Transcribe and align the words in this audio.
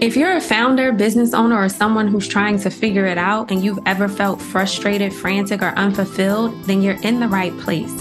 If 0.00 0.16
you're 0.16 0.36
a 0.36 0.40
founder, 0.40 0.92
business 0.92 1.34
owner, 1.34 1.60
or 1.60 1.68
someone 1.68 2.06
who's 2.06 2.28
trying 2.28 2.60
to 2.60 2.70
figure 2.70 3.06
it 3.06 3.18
out 3.18 3.50
and 3.50 3.64
you've 3.64 3.80
ever 3.84 4.08
felt 4.08 4.40
frustrated, 4.40 5.12
frantic, 5.12 5.60
or 5.60 5.70
unfulfilled, 5.70 6.62
then 6.66 6.82
you're 6.82 7.02
in 7.02 7.18
the 7.18 7.26
right 7.26 7.56
place. 7.58 7.92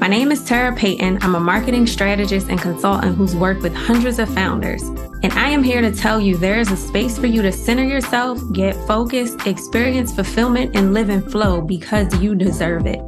My 0.00 0.06
name 0.06 0.30
is 0.30 0.44
Tara 0.44 0.72
Payton. 0.76 1.18
I'm 1.22 1.34
a 1.34 1.40
marketing 1.40 1.88
strategist 1.88 2.48
and 2.48 2.60
consultant 2.60 3.16
who's 3.16 3.34
worked 3.34 3.62
with 3.62 3.74
hundreds 3.74 4.20
of 4.20 4.32
founders. 4.32 4.80
And 5.24 5.32
I 5.32 5.48
am 5.48 5.64
here 5.64 5.80
to 5.80 5.90
tell 5.90 6.20
you 6.20 6.36
there 6.36 6.60
is 6.60 6.70
a 6.70 6.76
space 6.76 7.18
for 7.18 7.26
you 7.26 7.42
to 7.42 7.50
center 7.50 7.84
yourself, 7.84 8.40
get 8.52 8.76
focused, 8.86 9.48
experience 9.48 10.14
fulfillment, 10.14 10.76
and 10.76 10.94
live 10.94 11.10
in 11.10 11.20
flow 11.20 11.62
because 11.62 12.16
you 12.20 12.36
deserve 12.36 12.86
it. 12.86 13.00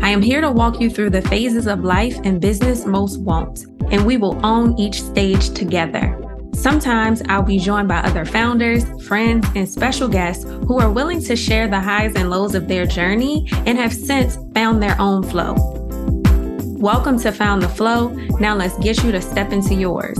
I 0.00 0.10
am 0.10 0.22
here 0.22 0.40
to 0.40 0.50
walk 0.52 0.80
you 0.80 0.90
through 0.90 1.10
the 1.10 1.22
phases 1.22 1.66
of 1.66 1.80
life 1.80 2.16
and 2.22 2.40
business 2.40 2.86
most 2.86 3.20
won't, 3.20 3.66
and 3.90 4.06
we 4.06 4.16
will 4.16 4.38
own 4.46 4.78
each 4.78 5.02
stage 5.02 5.50
together. 5.50 6.19
Sometimes 6.60 7.22
I'll 7.30 7.42
be 7.42 7.58
joined 7.58 7.88
by 7.88 8.00
other 8.00 8.26
founders, 8.26 8.84
friends, 9.06 9.48
and 9.56 9.66
special 9.66 10.06
guests 10.06 10.44
who 10.44 10.78
are 10.78 10.92
willing 10.92 11.22
to 11.22 11.34
share 11.34 11.66
the 11.66 11.80
highs 11.80 12.14
and 12.16 12.28
lows 12.28 12.54
of 12.54 12.68
their 12.68 12.84
journey 12.84 13.48
and 13.50 13.78
have 13.78 13.94
since 13.94 14.36
found 14.52 14.82
their 14.82 14.94
own 15.00 15.22
flow. 15.22 15.54
Welcome 16.76 17.18
to 17.20 17.32
Found 17.32 17.62
the 17.62 17.68
Flow. 17.70 18.08
Now 18.40 18.54
let's 18.56 18.76
get 18.76 19.02
you 19.02 19.10
to 19.10 19.22
step 19.22 19.52
into 19.52 19.72
yours. 19.72 20.18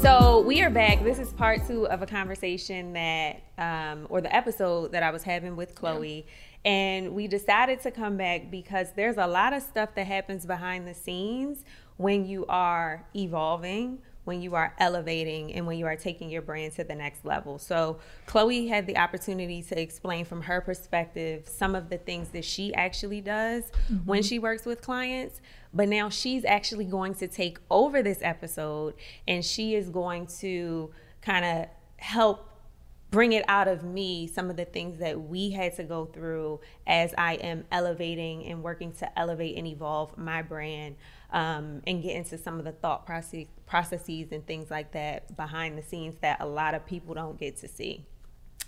So 0.00 0.44
we 0.46 0.62
are 0.62 0.70
back. 0.70 1.02
This 1.02 1.18
is 1.18 1.32
part 1.32 1.66
two 1.66 1.88
of 1.88 2.02
a 2.02 2.06
conversation 2.06 2.92
that, 2.92 3.42
um, 3.58 4.06
or 4.10 4.20
the 4.20 4.32
episode 4.32 4.92
that 4.92 5.02
I 5.02 5.10
was 5.10 5.24
having 5.24 5.56
with 5.56 5.74
Chloe. 5.74 6.24
Yeah. 6.64 6.70
And 6.70 7.14
we 7.16 7.26
decided 7.26 7.80
to 7.80 7.90
come 7.90 8.16
back 8.16 8.48
because 8.48 8.92
there's 8.94 9.16
a 9.16 9.26
lot 9.26 9.54
of 9.54 9.64
stuff 9.64 9.96
that 9.96 10.06
happens 10.06 10.46
behind 10.46 10.86
the 10.86 10.94
scenes 10.94 11.64
when 11.96 12.26
you 12.26 12.46
are 12.46 13.04
evolving 13.16 13.98
when 14.24 14.42
you 14.42 14.54
are 14.54 14.74
elevating 14.78 15.52
and 15.54 15.66
when 15.66 15.78
you 15.78 15.86
are 15.86 15.96
taking 15.96 16.30
your 16.30 16.42
brand 16.42 16.74
to 16.74 16.84
the 16.84 16.94
next 16.94 17.24
level. 17.24 17.58
So, 17.58 17.98
Chloe 18.26 18.68
had 18.68 18.86
the 18.86 18.96
opportunity 18.96 19.62
to 19.62 19.80
explain 19.80 20.24
from 20.24 20.42
her 20.42 20.60
perspective 20.60 21.48
some 21.48 21.74
of 21.74 21.88
the 21.88 21.98
things 21.98 22.28
that 22.30 22.44
she 22.44 22.74
actually 22.74 23.20
does 23.20 23.64
mm-hmm. 23.64 23.96
when 24.04 24.22
she 24.22 24.38
works 24.38 24.66
with 24.66 24.82
clients. 24.82 25.40
But 25.72 25.88
now 25.88 26.08
she's 26.08 26.44
actually 26.44 26.84
going 26.84 27.14
to 27.16 27.28
take 27.28 27.58
over 27.70 28.02
this 28.02 28.18
episode 28.22 28.94
and 29.28 29.44
she 29.44 29.74
is 29.74 29.88
going 29.88 30.26
to 30.38 30.90
kind 31.22 31.44
of 31.44 31.66
help 31.96 32.50
bring 33.10 33.32
it 33.32 33.44
out 33.48 33.66
of 33.66 33.82
me 33.82 34.26
some 34.26 34.50
of 34.50 34.56
the 34.56 34.64
things 34.64 34.98
that 34.98 35.20
we 35.20 35.50
had 35.50 35.74
to 35.76 35.82
go 35.82 36.06
through 36.06 36.60
as 36.86 37.12
I 37.18 37.34
am 37.34 37.64
elevating 37.72 38.46
and 38.46 38.62
working 38.62 38.92
to 38.94 39.18
elevate 39.18 39.56
and 39.56 39.66
evolve 39.66 40.16
my 40.16 40.42
brand 40.42 40.96
um, 41.32 41.82
and 41.86 42.02
get 42.02 42.16
into 42.16 42.36
some 42.38 42.58
of 42.58 42.64
the 42.64 42.72
thought 42.72 43.06
process, 43.06 43.46
processes 43.66 44.32
and 44.32 44.46
things 44.46 44.70
like 44.70 44.92
that 44.92 45.36
behind 45.36 45.78
the 45.78 45.82
scenes 45.82 46.16
that 46.20 46.40
a 46.40 46.46
lot 46.46 46.74
of 46.74 46.84
people 46.86 47.14
don't 47.14 47.38
get 47.38 47.56
to 47.58 47.68
see. 47.68 48.06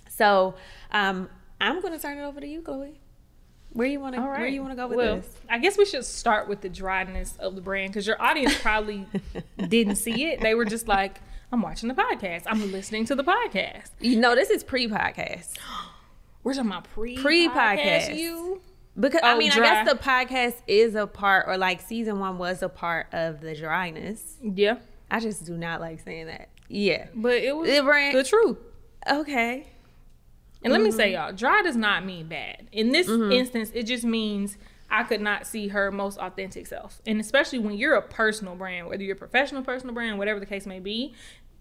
So 0.09 0.55
um, 0.91 1.29
I'm 1.61 1.81
going 1.81 1.93
to 1.93 1.99
turn 1.99 2.19
it 2.19 2.23
over 2.23 2.41
to 2.41 2.47
you, 2.47 2.63
Chloe. 2.63 3.01
Where 3.71 3.87
you 3.87 4.01
want 4.01 4.15
to 4.15 4.21
right. 4.21 4.41
where 4.41 4.49
you 4.49 4.61
want 4.61 4.73
to 4.73 4.77
go 4.77 4.87
with 4.87 4.99
well, 4.99 5.17
this? 5.17 5.35
I 5.49 5.59
guess 5.59 5.79
we 5.79 5.87
should 5.87 6.05
start 6.05 6.47
with 6.47 6.61
the 6.61 6.69
dryness 6.69 7.37
of 7.39 7.55
the 7.55 7.63
brand 7.63 7.93
because 7.93 8.07
your 8.07 8.21
audience 8.21 8.55
probably 8.61 9.07
didn't 9.69 9.97
see 9.97 10.27
it. 10.27 10.43
They 10.43 10.55
were 10.55 10.67
just 10.67 10.89
like, 10.89 11.23
"I'm 11.51 11.63
watching 11.63 11.89
the 11.89 11.95
podcast. 11.95 12.43
I'm 12.45 12.71
listening 12.71 13.07
to 13.07 13.15
the 13.15 13.25
podcast." 13.25 13.89
You 13.99 14.21
know, 14.21 14.35
this 14.35 14.51
is 14.51 14.63
pre-podcast. 14.63 15.57
Where's 16.43 16.63
my 16.63 16.83
pre 16.83 17.17
pre-podcast? 17.17 18.15
You 18.15 18.61
because 18.99 19.21
oh, 19.23 19.29
I 19.29 19.39
mean, 19.39 19.51
dry. 19.51 19.65
I 19.65 19.85
guess 19.85 19.93
the 19.93 19.99
podcast 19.99 20.63
is 20.67 20.95
a 20.95 21.07
part, 21.07 21.47
or 21.49 21.57
like 21.57 21.81
season 21.81 22.19
one 22.19 22.39
was 22.39 22.63
a 22.63 22.69
part 22.69 23.07
of 23.13 23.41
the 23.41 23.55
dryness. 23.55 24.37
Yeah, 24.43 24.79
I 25.11 25.21
just 25.21 25.45
do 25.45 25.57
not 25.57 25.81
like 25.81 26.01
saying 26.01 26.27
that. 26.27 26.49
Yeah, 26.69 27.07
but 27.15 27.35
it 27.35 27.57
was 27.57 27.69
it 27.69 27.85
ran, 27.85 28.15
the 28.15 28.25
truth. 28.25 28.59
Okay. 29.11 29.67
And 30.65 30.73
mm-hmm. 30.73 30.73
let 30.73 30.81
me 30.83 30.91
say, 30.93 31.13
mm-hmm. 31.13 31.27
y'all, 31.27 31.33
dry 31.33 31.63
does 31.63 31.77
not 31.77 32.05
mean 32.05 32.29
bad. 32.29 32.69
In 32.71 32.93
this 32.93 33.09
mm-hmm. 33.09 33.33
instance, 33.33 33.73
it 33.75 33.85
just 33.85 34.05
means 34.05 34.57
I 34.93 35.03
could 35.05 35.21
not 35.21 35.47
see 35.47 35.69
her 35.69 35.91
most 35.91 36.19
authentic 36.19 36.67
self. 36.67 37.01
And 37.07 37.19
especially 37.19 37.59
when 37.59 37.77
you're 37.77 37.95
a 37.95 38.03
personal 38.03 38.55
brand, 38.55 38.87
whether 38.89 39.03
you're 39.03 39.17
a 39.17 39.19
professional 39.19 39.63
personal 39.63 39.95
brand, 39.95 40.19
whatever 40.19 40.39
the 40.39 40.47
case 40.47 40.67
may 40.67 40.81
be, 40.81 41.15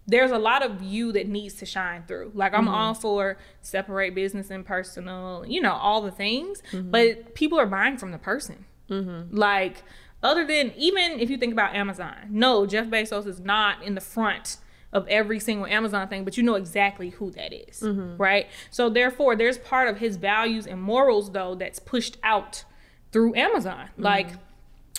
there's 0.08 0.32
a 0.32 0.38
lot 0.38 0.64
of 0.64 0.82
you 0.82 1.12
that 1.12 1.28
needs 1.28 1.56
to 1.56 1.66
shine 1.66 2.04
through. 2.08 2.32
Like 2.34 2.54
I'm 2.54 2.66
mm-hmm. 2.66 2.74
all 2.74 2.94
for 2.94 3.38
separate 3.62 4.16
business 4.16 4.50
and 4.50 4.66
personal, 4.66 5.46
you 5.48 5.62
know, 5.62 5.74
all 5.74 6.02
the 6.02 6.12
things, 6.12 6.62
mm-hmm. 6.72 6.92
but 6.92 7.36
people 7.36 7.60
are 7.60 7.66
buying 7.66 7.98
from 7.98 8.12
the 8.12 8.18
person. 8.18 8.66
Mm-hmm. 8.90 9.36
Like 9.36 9.84
other 10.24 10.46
than 10.46 10.74
even 10.76 11.20
if 11.20 11.30
you 11.30 11.38
think 11.38 11.54
about 11.54 11.76
Amazon, 11.76 12.16
no, 12.30 12.66
Jeff 12.66 12.88
Bezos 12.88 13.26
is 13.28 13.40
not 13.40 13.84
in 13.84 13.96
the 13.96 14.02
front 14.02 14.58
of 14.94 15.08
every 15.08 15.40
single 15.40 15.66
Amazon 15.66 16.08
thing, 16.10 16.26
but 16.26 16.36
you 16.36 16.44
know 16.44 16.56
exactly 16.56 17.12
who 17.12 17.32
that 17.32 17.54
is, 17.54 17.80
mm-hmm. 17.80 18.18
right? 18.18 18.48
So 18.70 18.90
therefore, 18.90 19.36
there's 19.36 19.58
part 19.58 19.88
of 19.88 20.00
his 20.00 20.18
values 20.18 20.68
and 20.68 20.82
morals 20.82 21.32
though 21.32 21.56
that's 21.56 21.80
pushed 21.80 22.18
out 22.24 22.66
through 23.12 23.36
Amazon. 23.36 23.88
Mm-hmm. 23.94 24.04
Like, 24.04 24.30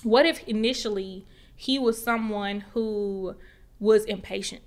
what 0.02 0.26
if 0.26 0.46
initially 0.48 1.26
he 1.54 1.78
was 1.78 2.02
someone 2.02 2.64
who 2.72 3.36
was 3.78 4.04
impatient? 4.04 4.62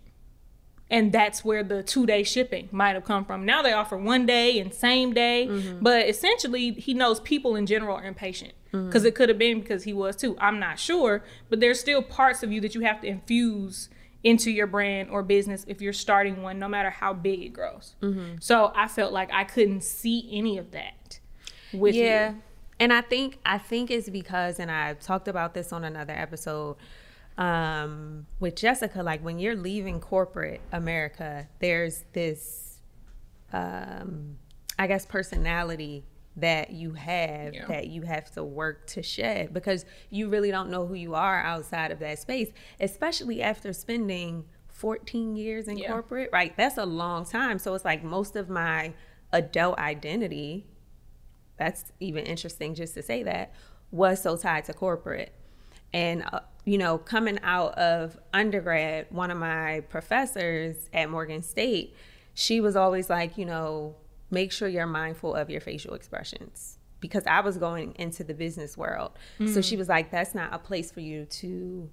And 0.90 1.12
that's 1.12 1.44
where 1.44 1.64
the 1.64 1.82
two 1.82 2.06
day 2.06 2.24
shipping 2.24 2.70
might 2.72 2.94
have 2.94 3.06
come 3.06 3.26
from. 3.26 3.46
Now 3.46 3.62
they 3.62 3.74
offer 3.74 3.98
one 3.98 4.26
day 4.26 4.60
and 4.60 4.74
same 4.74 5.14
day, 5.14 5.48
mm-hmm. 5.50 5.80
but 5.82 6.08
essentially 6.08 6.72
he 6.72 6.94
knows 6.94 7.20
people 7.20 7.56
in 7.56 7.66
general 7.66 7.98
are 7.98 8.04
impatient 8.04 8.54
because 8.72 9.02
mm-hmm. 9.02 9.08
it 9.08 9.16
could 9.16 9.30
have 9.30 9.38
been 9.38 9.62
because 9.62 9.84
he 9.84 9.94
was 9.94 10.16
too. 10.16 10.38
I'm 10.40 10.60
not 10.60 10.80
sure, 10.80 11.24
but 11.50 11.60
there's 11.60 11.80
still 11.80 12.02
parts 12.02 12.44
of 12.44 12.52
you 12.52 12.62
that 12.62 12.76
you 12.76 12.82
have 12.82 13.02
to 13.02 13.08
infuse 13.08 13.90
into 14.24 14.50
your 14.50 14.68
brand 14.68 15.10
or 15.10 15.22
business 15.22 15.66
if 15.68 15.82
you're 15.82 15.94
starting 15.94 16.42
one, 16.42 16.58
no 16.58 16.68
matter 16.68 16.90
how 16.90 17.14
big 17.14 17.42
it 17.42 17.50
grows. 17.50 17.96
Mm-hmm. 18.02 18.38
So 18.40 18.72
I 18.76 18.88
felt 18.88 19.14
like 19.14 19.32
I 19.32 19.44
couldn't 19.44 19.84
see 19.84 20.28
any 20.32 20.58
of 20.58 20.72
that 20.72 21.20
with 21.72 21.96
yeah. 21.96 22.32
You. 22.32 22.42
And 22.80 22.92
I 22.92 23.02
think 23.02 23.40
I 23.46 23.58
think 23.58 23.90
it's 23.90 24.10
because, 24.10 24.60
and 24.60 24.70
I 24.70 24.96
talked 24.96 25.28
about 25.28 25.54
this 25.54 25.72
on 25.72 25.84
another 25.84 26.14
episode 26.14 26.76
um, 27.38 28.28
with 28.40 28.56
Jessica, 28.56 29.04
like 29.04 29.24
when 29.24 29.40
you're 29.40 29.56
leaving 29.56 30.00
corporate 30.00 30.62
America, 30.72 31.48
there's 31.60 32.06
this, 32.14 32.80
um, 33.52 34.38
I 34.80 34.88
guess, 34.88 35.06
personality 35.06 36.06
that 36.38 36.72
you 36.72 36.94
have 36.94 37.54
yeah. 37.54 37.66
that 37.68 37.88
you 37.88 38.02
have 38.02 38.30
to 38.32 38.44
work 38.44 38.88
to 38.88 39.02
shed 39.02 39.54
because 39.54 39.86
you 40.10 40.28
really 40.28 40.52
don't 40.52 40.70
know 40.70 40.86
who 40.86 40.94
you 40.94 41.16
are 41.16 41.42
outside 41.42 41.92
of 41.92 42.00
that 42.00 42.20
space, 42.20 42.52
especially 42.80 43.42
after 43.42 43.72
spending 43.72 44.44
14 44.68 45.36
years 45.38 45.68
in 45.68 45.78
yeah. 45.78 45.90
corporate, 45.90 46.30
right? 46.34 46.56
That's 46.58 46.78
a 46.78 46.86
long 46.86 47.26
time. 47.26 47.60
So 47.60 47.74
it's 47.74 47.86
like 47.86 48.04
most 48.04 48.36
of 48.36 48.50
my 48.50 48.94
adult 49.32 49.78
identity, 49.78 50.66
that's 51.58 51.92
even 52.02 52.26
interesting 52.26 52.76
just 52.76 52.94
to 52.96 53.02
say 53.02 53.24
that, 53.24 53.54
was 53.92 54.22
so 54.22 54.36
tied 54.36 54.66
to 54.66 54.74
corporate. 54.74 55.34
And 55.94 56.26
uh, 56.34 56.42
you 56.66 56.80
know, 56.80 56.98
coming 56.98 57.40
out 57.44 57.78
of 57.78 58.18
undergrad, 58.34 59.06
one 59.12 59.30
of 59.30 59.38
my 59.38 59.82
professors 59.90 60.90
at 60.94 61.10
Morgan 61.10 61.44
State, 61.44 61.96
she 62.34 62.60
was 62.60 62.76
always 62.76 63.10
like, 63.10 63.38
you 63.38 63.46
know, 63.46 63.96
make 64.32 64.52
sure 64.52 64.68
you're 64.68 64.88
mindful 64.88 65.36
of 65.36 65.50
your 65.50 65.62
facial 65.62 65.94
expressions 65.94 66.80
because 67.00 67.24
I 67.28 67.42
was 67.42 67.58
going 67.58 67.94
into 68.00 68.24
the 68.24 68.34
business 68.34 68.76
world. 68.76 69.12
Mm. 69.40 69.54
So 69.54 69.62
she 69.62 69.76
mm. 69.76 69.80
was 69.80 69.90
like, 69.90 70.10
that's 70.10 70.34
not 70.34 70.54
a 70.54 70.58
place 70.58 70.92
for 70.92 71.02
you 71.02 71.26
to 71.26 71.90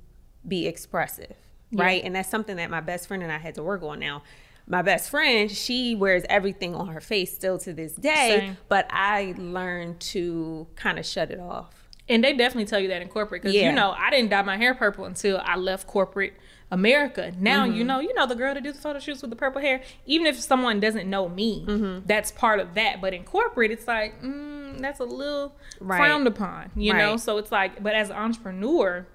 be 0.49 0.67
expressive. 0.67 1.37
Yeah. 1.71 1.85
Right. 1.85 2.03
And 2.03 2.17
that's 2.17 2.31
something 2.31 2.57
that 2.57 2.71
my 2.71 2.81
best 2.81 3.09
friend 3.09 3.23
and 3.23 3.31
I 3.31 3.39
had 3.39 3.55
to 3.57 3.63
work 3.63 3.83
on 3.83 4.01
now. 4.01 4.23
My 4.67 4.81
best 4.81 5.11
friend, 5.11 5.51
she 5.51 5.95
wears 5.95 6.23
everything 6.31 6.75
on 6.75 6.89
her 6.89 7.01
face 7.01 7.35
still 7.35 7.59
to 7.59 7.73
this 7.75 7.95
day, 7.95 8.39
Same. 8.41 8.57
but 8.69 8.87
I 8.91 9.35
learned 9.37 10.01
to 10.01 10.67
kind 10.77 10.99
of 10.99 11.05
shut 11.05 11.31
it 11.31 11.41
off 11.41 11.82
and 12.09 12.23
they 12.25 12.33
definitely 12.33 12.67
tell 12.67 12.81
you 12.81 12.89
that 12.89 13.03
in 13.03 13.09
corporate 13.09 13.43
because 13.43 13.55
yeah. 13.55 13.71
you 13.71 13.77
know 13.77 13.93
I 13.93 14.11
didn't 14.11 14.31
dye 14.31 14.43
my 14.43 14.57
hair 14.57 14.75
purple 14.75 15.05
until 15.05 15.41
I 15.45 15.57
left 15.57 15.87
corporate 15.87 16.35
America. 16.73 17.33
Now 17.39 17.67
mm-hmm. 17.67 17.77
you 17.77 17.85
know, 17.85 18.01
you 18.01 18.15
know 18.15 18.27
the 18.27 18.35
girl 18.35 18.55
that 18.55 18.63
do 18.63 18.73
the 18.73 18.79
photo 18.79 18.99
shoots 18.99 19.21
with 19.21 19.31
the 19.31 19.37
purple 19.37 19.61
hair. 19.61 19.83
Even 20.07 20.27
if 20.27 20.41
someone 20.41 20.81
doesn't 20.81 21.09
know 21.09 21.29
me, 21.29 21.65
mm-hmm. 21.67 22.07
that's 22.07 22.33
part 22.33 22.61
of 22.61 22.75
that. 22.75 23.01
But 23.01 23.13
in 23.13 23.25
corporate, 23.25 23.71
it's 23.71 23.87
like 23.87 24.21
mm, 24.23 24.79
that's 24.79 24.99
a 24.99 25.05
little 25.05 25.55
right. 25.81 25.99
frowned 25.99 26.27
upon, 26.27 26.71
you 26.75 26.93
right. 26.93 26.99
know. 26.99 27.17
So 27.19 27.37
it's 27.37 27.53
like, 27.53 27.83
but 27.83 27.95
as 27.95 28.09
an 28.09 28.17
entrepreneur, 28.17 29.07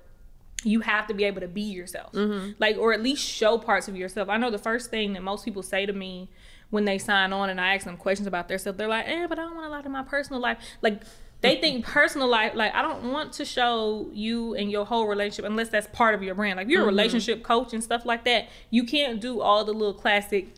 you 0.63 0.81
have 0.81 1.07
to 1.07 1.15
be 1.15 1.23
able 1.23 1.41
to 1.41 1.47
be 1.47 1.61
yourself, 1.61 2.13
mm-hmm. 2.13 2.51
like 2.59 2.77
or 2.77 2.93
at 2.93 3.01
least 3.01 3.25
show 3.25 3.57
parts 3.57 3.87
of 3.87 3.97
yourself. 3.97 4.29
I 4.29 4.37
know 4.37 4.51
the 4.51 4.59
first 4.59 4.91
thing 4.91 5.13
that 5.13 5.23
most 5.23 5.43
people 5.43 5.63
say 5.63 5.87
to 5.87 5.93
me 5.93 6.29
when 6.69 6.85
they 6.85 6.99
sign 6.99 7.33
on 7.33 7.49
and 7.49 7.59
I 7.59 7.73
ask 7.73 7.85
them 7.85 7.97
questions 7.97 8.27
about 8.27 8.49
their 8.49 8.59
self, 8.59 8.77
they're 8.77 8.87
like, 8.87 9.07
"Eh, 9.07 9.25
but 9.27 9.39
I 9.39 9.43
don't 9.43 9.55
want 9.55 9.65
a 9.65 9.69
lot 9.69 9.85
of 9.85 9.91
my 9.91 10.03
personal 10.03 10.39
life." 10.39 10.59
Like 10.81 11.01
they 11.41 11.57
think 11.57 11.85
personal 11.85 12.27
life, 12.27 12.53
like 12.55 12.73
I 12.73 12.81
don't 12.81 13.11
want 13.11 13.33
to 13.33 13.45
show 13.45 14.09
you 14.11 14.55
and 14.55 14.71
your 14.71 14.85
whole 14.85 15.07
relationship 15.07 15.45
unless 15.45 15.69
that's 15.69 15.87
part 15.93 16.15
of 16.15 16.23
your 16.23 16.35
brand. 16.35 16.57
Like 16.57 16.67
you're 16.67 16.79
mm-hmm. 16.79 16.89
a 16.89 16.91
relationship 16.91 17.43
coach 17.43 17.73
and 17.73 17.83
stuff 17.83 18.05
like 18.05 18.25
that. 18.25 18.47
You 18.69 18.83
can't 18.83 19.21
do 19.21 19.41
all 19.41 19.63
the 19.63 19.73
little 19.73 19.93
classic 19.93 20.55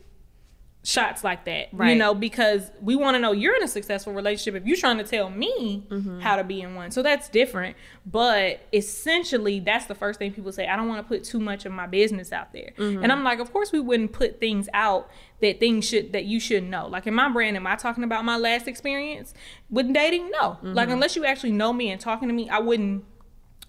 shots 0.82 1.26
like 1.26 1.44
that 1.44 1.68
right. 1.74 1.90
you 1.90 1.96
know 1.96 2.16
because 2.16 2.72
we 2.82 2.96
want 2.96 3.14
to 3.14 3.20
know 3.20 3.34
you're 3.34 3.56
in 3.56 3.62
a 3.62 3.68
successful 3.68 4.14
relationship 4.14 4.56
if 4.56 4.66
you're 4.66 4.78
trying 4.78 4.98
to 4.98 5.04
tell 5.04 5.30
me 5.30 5.86
mm-hmm. 5.90 6.22
how 6.22 6.38
to 6.38 6.44
be 6.44 6.62
in 6.62 6.74
one 6.74 6.90
so 6.90 7.04
that's 7.04 7.28
different 7.28 7.76
but 8.06 8.62
essentially 8.72 9.60
that's 9.60 9.88
the 9.88 9.96
first 9.96 10.18
thing 10.18 10.32
people 10.32 10.54
say 10.54 10.68
i 10.68 10.78
don't 10.78 10.88
want 10.88 11.06
to 11.06 11.08
put 11.08 11.22
too 11.26 11.40
much 11.40 11.66
of 11.66 11.74
my 11.74 11.86
business 11.86 12.32
out 12.32 12.54
there 12.54 12.72
mm-hmm. 12.78 13.04
and 13.04 13.12
i'm 13.12 13.26
like 13.26 13.40
of 13.40 13.52
course 13.52 13.74
we 13.74 13.80
wouldn't 13.80 14.14
put 14.14 14.40
things 14.40 14.70
out 14.74 15.10
that 15.42 15.60
things 15.60 15.86
should 15.86 16.14
that 16.14 16.24
you 16.24 16.40
should 16.40 16.64
know 16.64 16.88
like 16.88 17.06
in 17.06 17.14
my 17.14 17.28
brand 17.28 17.58
am 17.58 17.68
i 17.68 17.76
talking 17.76 18.06
about 18.06 18.24
my 18.24 18.38
last 18.38 18.66
experience 18.66 19.34
with 19.70 19.94
dating 19.94 20.32
no 20.32 20.52
mm-hmm. 20.52 20.74
like 20.74 20.88
unless 20.88 21.14
you 21.14 21.26
actually 21.26 21.52
know 21.52 21.74
me 21.74 21.92
and 21.92 22.00
talking 22.00 22.30
to 22.30 22.34
me 22.34 22.48
i 22.50 22.58
wouldn't 22.58 23.04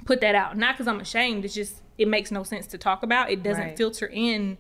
put 0.05 0.21
that 0.21 0.37
out 0.37 0.57
not 0.57 0.77
because 0.77 0.87
i'm 0.87 1.01
ashamed 1.01 1.45
it's 1.45 1.55
just 1.55 1.83
it 1.99 2.07
makes 2.07 2.31
no 2.31 2.45
sense 2.45 2.69
to 2.69 2.79
talk 2.79 3.03
about 3.03 3.33
it 3.33 3.43
doesn't 3.43 3.65
right. 3.65 3.77
filter 3.77 4.07
in 4.07 4.57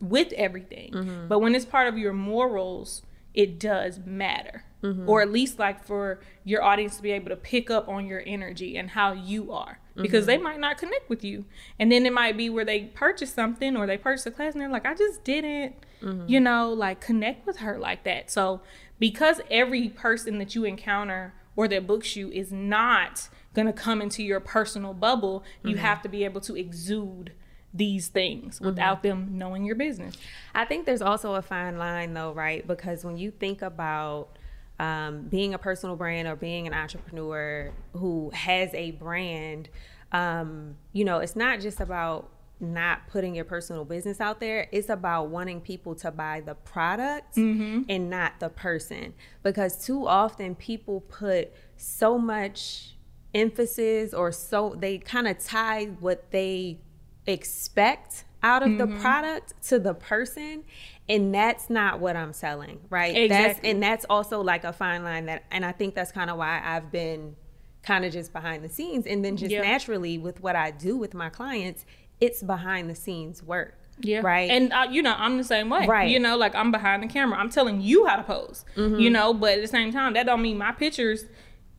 with 0.00 0.32
everything. 0.32 0.92
Mm-hmm. 0.92 1.28
But 1.28 1.40
when 1.40 1.54
it's 1.54 1.64
part 1.64 1.88
of 1.88 1.98
your 1.98 2.12
morals, 2.12 3.02
it 3.34 3.58
does 3.58 4.00
matter. 4.04 4.64
Mm-hmm. 4.82 5.08
Or 5.08 5.22
at 5.22 5.30
least 5.30 5.58
like 5.58 5.84
for 5.84 6.20
your 6.44 6.62
audience 6.62 6.96
to 6.96 7.02
be 7.02 7.10
able 7.10 7.30
to 7.30 7.36
pick 7.36 7.70
up 7.70 7.88
on 7.88 8.06
your 8.06 8.22
energy 8.24 8.76
and 8.76 8.90
how 8.90 9.12
you 9.12 9.52
are. 9.52 9.80
Because 9.96 10.22
mm-hmm. 10.22 10.26
they 10.26 10.38
might 10.38 10.60
not 10.60 10.78
connect 10.78 11.08
with 11.08 11.24
you. 11.24 11.44
And 11.78 11.90
then 11.90 12.06
it 12.06 12.12
might 12.12 12.36
be 12.36 12.48
where 12.48 12.64
they 12.64 12.84
purchase 12.84 13.32
something 13.32 13.76
or 13.76 13.86
they 13.86 13.98
purchase 13.98 14.26
a 14.26 14.30
class 14.30 14.52
and 14.52 14.60
they're 14.60 14.68
like, 14.68 14.86
I 14.86 14.94
just 14.94 15.24
didn't, 15.24 15.74
mm-hmm. 16.00 16.28
you 16.28 16.38
know, 16.38 16.72
like 16.72 17.00
connect 17.00 17.46
with 17.46 17.58
her 17.58 17.78
like 17.78 18.04
that. 18.04 18.30
So 18.30 18.60
because 19.00 19.40
every 19.50 19.88
person 19.88 20.38
that 20.38 20.54
you 20.54 20.64
encounter 20.64 21.34
or 21.56 21.66
that 21.66 21.88
books 21.88 22.14
you 22.14 22.30
is 22.30 22.52
not 22.52 23.28
gonna 23.54 23.72
come 23.72 24.00
into 24.00 24.22
your 24.22 24.38
personal 24.38 24.94
bubble, 24.94 25.42
you 25.64 25.74
mm-hmm. 25.74 25.84
have 25.84 26.02
to 26.02 26.08
be 26.08 26.24
able 26.24 26.40
to 26.42 26.56
exude 26.56 27.32
these 27.74 28.08
things 28.08 28.56
mm-hmm. 28.56 28.66
without 28.66 29.02
mm-hmm. 29.02 29.08
them 29.08 29.38
knowing 29.38 29.64
your 29.64 29.76
business. 29.76 30.16
I 30.54 30.64
think 30.64 30.86
there's 30.86 31.02
also 31.02 31.34
a 31.34 31.42
fine 31.42 31.78
line 31.78 32.14
though, 32.14 32.32
right? 32.32 32.66
Because 32.66 33.04
when 33.04 33.18
you 33.18 33.30
think 33.30 33.62
about 33.62 34.36
um, 34.80 35.22
being 35.22 35.54
a 35.54 35.58
personal 35.58 35.96
brand 35.96 36.28
or 36.28 36.36
being 36.36 36.66
an 36.66 36.74
entrepreneur 36.74 37.72
who 37.92 38.30
has 38.32 38.72
a 38.74 38.92
brand, 38.92 39.68
um, 40.12 40.76
you 40.92 41.04
know, 41.04 41.18
it's 41.18 41.36
not 41.36 41.60
just 41.60 41.80
about 41.80 42.30
not 42.60 43.06
putting 43.08 43.34
your 43.34 43.44
personal 43.44 43.84
business 43.84 44.20
out 44.20 44.40
there. 44.40 44.68
It's 44.72 44.88
about 44.88 45.28
wanting 45.28 45.60
people 45.60 45.94
to 45.96 46.10
buy 46.10 46.42
the 46.44 46.54
product 46.54 47.36
mm-hmm. 47.36 47.82
and 47.88 48.10
not 48.10 48.40
the 48.40 48.48
person. 48.48 49.14
Because 49.42 49.84
too 49.84 50.06
often 50.06 50.54
people 50.54 51.02
put 51.02 51.52
so 51.76 52.18
much 52.18 52.96
emphasis 53.34 54.14
or 54.14 54.32
so 54.32 54.74
they 54.78 54.98
kind 54.98 55.28
of 55.28 55.38
tie 55.38 55.84
what 56.00 56.30
they 56.30 56.80
expect 57.28 58.24
out 58.42 58.62
of 58.62 58.68
mm-hmm. 58.68 58.94
the 58.94 59.00
product 59.00 59.54
to 59.62 59.78
the 59.78 59.94
person 59.94 60.62
and 61.08 61.34
that's 61.34 61.68
not 61.68 61.98
what 61.98 62.16
i'm 62.16 62.32
selling 62.32 62.78
right 62.88 63.16
exactly. 63.16 63.28
that's 63.28 63.60
and 63.64 63.82
that's 63.82 64.06
also 64.08 64.40
like 64.40 64.64
a 64.64 64.72
fine 64.72 65.02
line 65.02 65.26
that 65.26 65.44
and 65.50 65.64
i 65.64 65.72
think 65.72 65.94
that's 65.94 66.12
kind 66.12 66.30
of 66.30 66.38
why 66.38 66.62
i've 66.64 66.92
been 66.92 67.34
kind 67.82 68.04
of 68.04 68.12
just 68.12 68.32
behind 68.32 68.62
the 68.62 68.68
scenes 68.68 69.06
and 69.06 69.24
then 69.24 69.36
just 69.36 69.52
naturally 69.52 70.18
with 70.18 70.40
what 70.40 70.54
i 70.54 70.70
do 70.70 70.96
with 70.96 71.14
my 71.14 71.28
clients 71.28 71.84
it's 72.20 72.42
behind 72.42 72.88
the 72.88 72.94
scenes 72.94 73.42
work 73.42 73.74
yeah. 74.00 74.20
Right. 74.20 74.50
And 74.50 74.72
uh, 74.72 74.86
you 74.88 75.02
know, 75.02 75.14
I'm 75.16 75.38
the 75.38 75.44
same 75.44 75.68
way. 75.68 75.86
Right. 75.86 76.10
You 76.10 76.20
know, 76.20 76.36
like 76.36 76.54
I'm 76.54 76.70
behind 76.70 77.02
the 77.02 77.08
camera. 77.08 77.38
I'm 77.38 77.50
telling 77.50 77.80
you 77.80 78.06
how 78.06 78.16
to 78.16 78.22
pose. 78.22 78.64
Mm-hmm. 78.76 79.00
You 79.00 79.10
know, 79.10 79.34
but 79.34 79.54
at 79.54 79.60
the 79.60 79.68
same 79.68 79.92
time, 79.92 80.14
that 80.14 80.26
don't 80.26 80.42
mean 80.42 80.58
my 80.58 80.72
pictures 80.72 81.24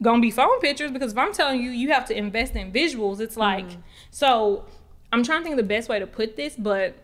gonna 0.02 0.22
be 0.22 0.32
phone 0.32 0.60
pictures 0.62 0.92
because 0.92 1.12
if 1.12 1.18
I'm 1.18 1.34
telling 1.34 1.62
you 1.62 1.72
you 1.72 1.92
have 1.92 2.06
to 2.06 2.18
invest 2.18 2.56
in 2.56 2.72
visuals, 2.72 3.20
it's 3.20 3.38
like 3.38 3.68
mm-hmm. 3.68 3.82
so 4.12 4.66
I'm 5.12 5.24
trying 5.24 5.40
to 5.40 5.44
think 5.44 5.54
of 5.54 5.58
the 5.58 5.64
best 5.64 5.90
way 5.90 6.00
to 6.00 6.08
put 6.08 6.36
this, 6.36 6.56
but 6.56 6.96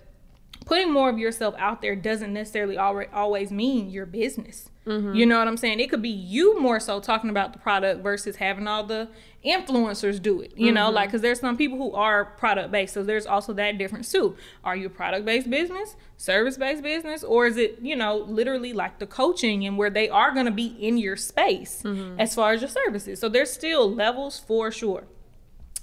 putting 0.65 0.91
more 0.91 1.09
of 1.09 1.17
yourself 1.17 1.55
out 1.57 1.81
there 1.81 1.95
doesn't 1.95 2.33
necessarily 2.33 2.77
always 2.77 3.51
mean 3.51 3.89
your 3.89 4.05
business. 4.05 4.69
Mm-hmm. 4.85 5.15
You 5.15 5.25
know 5.25 5.39
what 5.39 5.47
I'm 5.47 5.57
saying? 5.57 5.79
It 5.79 5.89
could 5.89 6.03
be 6.03 6.09
you 6.09 6.59
more 6.59 6.79
so 6.79 6.99
talking 6.99 7.31
about 7.31 7.53
the 7.53 7.59
product 7.59 8.03
versus 8.03 8.35
having 8.35 8.67
all 8.67 8.83
the 8.83 9.09
influencers 9.43 10.21
do 10.21 10.41
it. 10.41 10.53
You 10.55 10.67
mm-hmm. 10.67 10.75
know, 10.75 10.89
like 10.91 11.09
because 11.09 11.21
there's 11.21 11.39
some 11.39 11.57
people 11.57 11.77
who 11.77 11.93
are 11.93 12.25
product 12.25 12.71
based, 12.71 12.93
so 12.93 13.03
there's 13.03 13.25
also 13.25 13.51
that 13.53 13.79
difference 13.79 14.11
too. 14.11 14.37
Are 14.63 14.75
you 14.75 14.85
a 14.85 14.89
product 14.91 15.25
based 15.25 15.49
business, 15.49 15.95
service 16.17 16.57
based 16.57 16.83
business, 16.83 17.23
or 17.23 17.47
is 17.47 17.57
it 17.57 17.79
you 17.81 17.95
know 17.95 18.17
literally 18.17 18.73
like 18.73 18.99
the 18.99 19.07
coaching 19.07 19.65
and 19.65 19.75
where 19.75 19.89
they 19.89 20.07
are 20.07 20.31
going 20.31 20.45
to 20.45 20.51
be 20.51 20.67
in 20.67 20.99
your 20.99 21.15
space 21.15 21.81
mm-hmm. 21.83 22.19
as 22.19 22.35
far 22.35 22.53
as 22.53 22.61
your 22.61 22.69
services? 22.69 23.19
So 23.19 23.27
there's 23.27 23.51
still 23.51 23.91
levels 23.91 24.37
for 24.37 24.71
sure. 24.71 25.05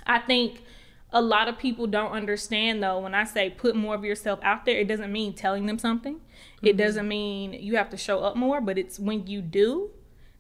I 0.07 0.21
think 0.21 0.63
a 1.12 1.20
lot 1.20 1.49
of 1.49 1.59
people 1.59 1.87
don't 1.87 2.12
understand 2.12 2.82
though 2.82 2.99
when 2.99 3.14
i 3.14 3.25
say 3.25 3.50
put 3.50 3.76
more 3.76 3.94
of 3.94 4.05
yourself 4.05 4.38
out 4.43 4.64
there 4.64 4.79
it 4.79 4.88
doesn't 4.88 5.12
mean 5.12 5.32
telling 5.32 5.67
them 5.67 5.79
something 5.79 6.14
mm-hmm. 6.14 6.67
it 6.67 6.76
doesn't 6.76 7.06
mean 7.06 7.53
you 7.53 7.76
have 7.76 7.91
to 7.91 7.97
show 7.97 8.20
up 8.20 8.37
more 8.37 8.61
but 8.61 8.79
it's 8.79 8.99
when 8.99 9.26
you 9.26 9.41
do 9.41 9.91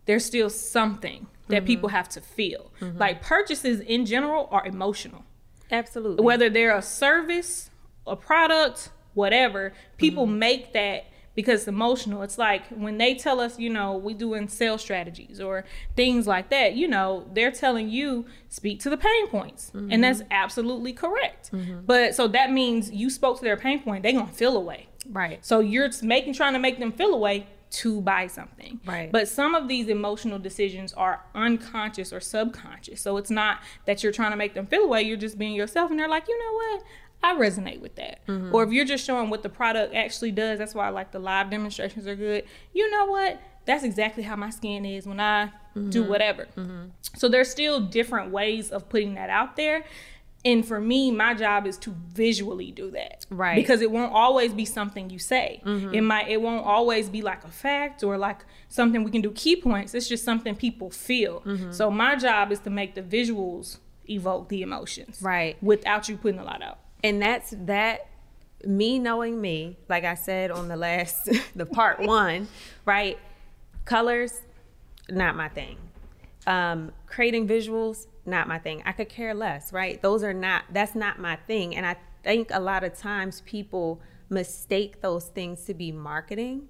there's 0.06 0.24
still 0.24 0.50
something 0.50 1.26
that 1.48 1.58
mm-hmm. 1.58 1.66
people 1.66 1.88
have 1.90 2.08
to 2.08 2.20
feel 2.20 2.72
mm-hmm. 2.80 2.98
like 2.98 3.22
purchases 3.22 3.80
in 3.80 4.06
general 4.06 4.48
are 4.50 4.66
emotional 4.66 5.24
absolutely 5.70 6.24
whether 6.24 6.48
they're 6.48 6.76
a 6.76 6.82
service 6.82 7.70
a 8.06 8.16
product 8.16 8.90
whatever 9.14 9.72
people 9.98 10.26
mm-hmm. 10.26 10.38
make 10.38 10.72
that 10.72 11.06
because 11.34 11.60
it's 11.60 11.68
emotional. 11.68 12.22
It's 12.22 12.38
like 12.38 12.66
when 12.68 12.98
they 12.98 13.14
tell 13.14 13.40
us, 13.40 13.58
you 13.58 13.70
know, 13.70 13.96
we 13.96 14.14
doing 14.14 14.48
sales 14.48 14.80
strategies 14.80 15.40
or 15.40 15.64
things 15.96 16.26
like 16.26 16.50
that, 16.50 16.74
you 16.74 16.88
know, 16.88 17.26
they're 17.32 17.50
telling 17.50 17.88
you 17.88 18.26
speak 18.48 18.80
to 18.80 18.90
the 18.90 18.96
pain 18.96 19.28
points. 19.28 19.70
Mm-hmm. 19.74 19.92
And 19.92 20.04
that's 20.04 20.22
absolutely 20.30 20.92
correct. 20.92 21.52
Mm-hmm. 21.52 21.80
But 21.86 22.14
so 22.14 22.28
that 22.28 22.52
means 22.52 22.90
you 22.90 23.10
spoke 23.10 23.38
to 23.38 23.44
their 23.44 23.56
pain 23.56 23.82
point, 23.82 24.02
they're 24.02 24.12
going 24.12 24.28
to 24.28 24.32
feel 24.32 24.56
away. 24.56 24.88
Right. 25.08 25.44
So 25.44 25.60
you're 25.60 25.90
making 26.02 26.34
trying 26.34 26.52
to 26.52 26.58
make 26.58 26.78
them 26.78 26.92
feel 26.92 27.14
away 27.14 27.46
to 27.72 28.02
buy 28.02 28.26
something. 28.26 28.80
Right. 28.84 29.10
But 29.10 29.28
some 29.28 29.54
of 29.54 29.66
these 29.66 29.88
emotional 29.88 30.38
decisions 30.38 30.92
are 30.92 31.24
unconscious 31.34 32.12
or 32.12 32.20
subconscious. 32.20 33.00
So 33.00 33.16
it's 33.16 33.30
not 33.30 33.60
that 33.86 34.02
you're 34.02 34.12
trying 34.12 34.32
to 34.32 34.36
make 34.36 34.52
them 34.52 34.66
feel 34.66 34.84
away, 34.84 35.02
you're 35.02 35.16
just 35.16 35.38
being 35.38 35.54
yourself 35.54 35.90
and 35.90 35.98
they're 35.98 36.08
like, 36.08 36.28
"You 36.28 36.38
know 36.38 36.52
what? 36.52 36.82
I 37.22 37.34
resonate 37.34 37.80
with 37.80 37.94
that. 37.96 38.26
Mm-hmm. 38.26 38.54
Or 38.54 38.64
if 38.64 38.72
you're 38.72 38.84
just 38.84 39.04
showing 39.04 39.30
what 39.30 39.42
the 39.42 39.48
product 39.48 39.94
actually 39.94 40.32
does, 40.32 40.58
that's 40.58 40.74
why 40.74 40.86
I 40.86 40.90
like 40.90 41.12
the 41.12 41.18
live 41.18 41.50
demonstrations 41.50 42.06
are 42.06 42.16
good. 42.16 42.44
You 42.72 42.90
know 42.90 43.06
what? 43.06 43.40
That's 43.64 43.84
exactly 43.84 44.24
how 44.24 44.34
my 44.34 44.50
skin 44.50 44.84
is 44.84 45.06
when 45.06 45.20
I 45.20 45.46
mm-hmm. 45.46 45.90
do 45.90 46.02
whatever. 46.02 46.48
Mm-hmm. 46.56 46.86
So 47.16 47.28
there's 47.28 47.48
still 47.48 47.80
different 47.80 48.32
ways 48.32 48.70
of 48.70 48.88
putting 48.88 49.14
that 49.14 49.30
out 49.30 49.56
there. 49.56 49.84
And 50.44 50.66
for 50.66 50.80
me, 50.80 51.12
my 51.12 51.34
job 51.34 51.68
is 51.68 51.78
to 51.78 51.94
visually 52.08 52.72
do 52.72 52.90
that. 52.90 53.26
Right. 53.30 53.54
Because 53.54 53.80
it 53.80 53.92
won't 53.92 54.12
always 54.12 54.52
be 54.52 54.64
something 54.64 55.08
you 55.08 55.20
say. 55.20 55.62
Mm-hmm. 55.64 55.94
It 55.94 56.00
might 56.00 56.28
it 56.28 56.42
won't 56.42 56.66
always 56.66 57.08
be 57.08 57.22
like 57.22 57.44
a 57.44 57.48
fact 57.52 58.02
or 58.02 58.18
like 58.18 58.44
something 58.68 59.04
we 59.04 59.12
can 59.12 59.22
do 59.22 59.30
key 59.30 59.54
points. 59.54 59.94
It's 59.94 60.08
just 60.08 60.24
something 60.24 60.56
people 60.56 60.90
feel. 60.90 61.42
Mm-hmm. 61.42 61.70
So 61.70 61.92
my 61.92 62.16
job 62.16 62.50
is 62.50 62.58
to 62.60 62.70
make 62.70 62.96
the 62.96 63.02
visuals 63.02 63.78
evoke 64.10 64.48
the 64.48 64.62
emotions. 64.62 65.22
Right. 65.22 65.62
Without 65.62 66.08
you 66.08 66.16
putting 66.16 66.40
a 66.40 66.44
lot 66.44 66.60
out 66.60 66.78
and 67.02 67.20
that's 67.20 67.54
that 67.58 68.08
me 68.64 68.98
knowing 68.98 69.40
me 69.40 69.76
like 69.88 70.04
i 70.04 70.14
said 70.14 70.50
on 70.50 70.68
the 70.68 70.76
last 70.76 71.28
the 71.56 71.66
part 71.66 72.00
one 72.00 72.48
right? 72.84 73.18
Colors 73.84 74.40
not 75.10 75.36
my 75.36 75.48
thing. 75.48 75.76
Um 76.46 76.92
creating 77.06 77.48
visuals 77.48 78.06
not 78.24 78.46
my 78.46 78.58
thing. 78.58 78.82
I 78.86 78.92
could 78.92 79.08
care 79.08 79.34
less 79.34 79.72
right? 79.72 80.00
Those 80.00 80.22
are 80.22 80.34
not 80.34 80.64
that's 80.72 80.94
not 80.94 81.18
my 81.18 81.36
thing. 81.36 81.74
And 81.76 81.86
i 81.86 81.96
think 82.22 82.50
a 82.52 82.60
lot 82.60 82.84
of 82.84 82.96
times 82.96 83.42
people 83.44 84.00
mistake 84.30 85.00
those 85.00 85.24
things 85.26 85.64
to 85.64 85.74
be 85.74 85.90
marketing. 85.90 86.68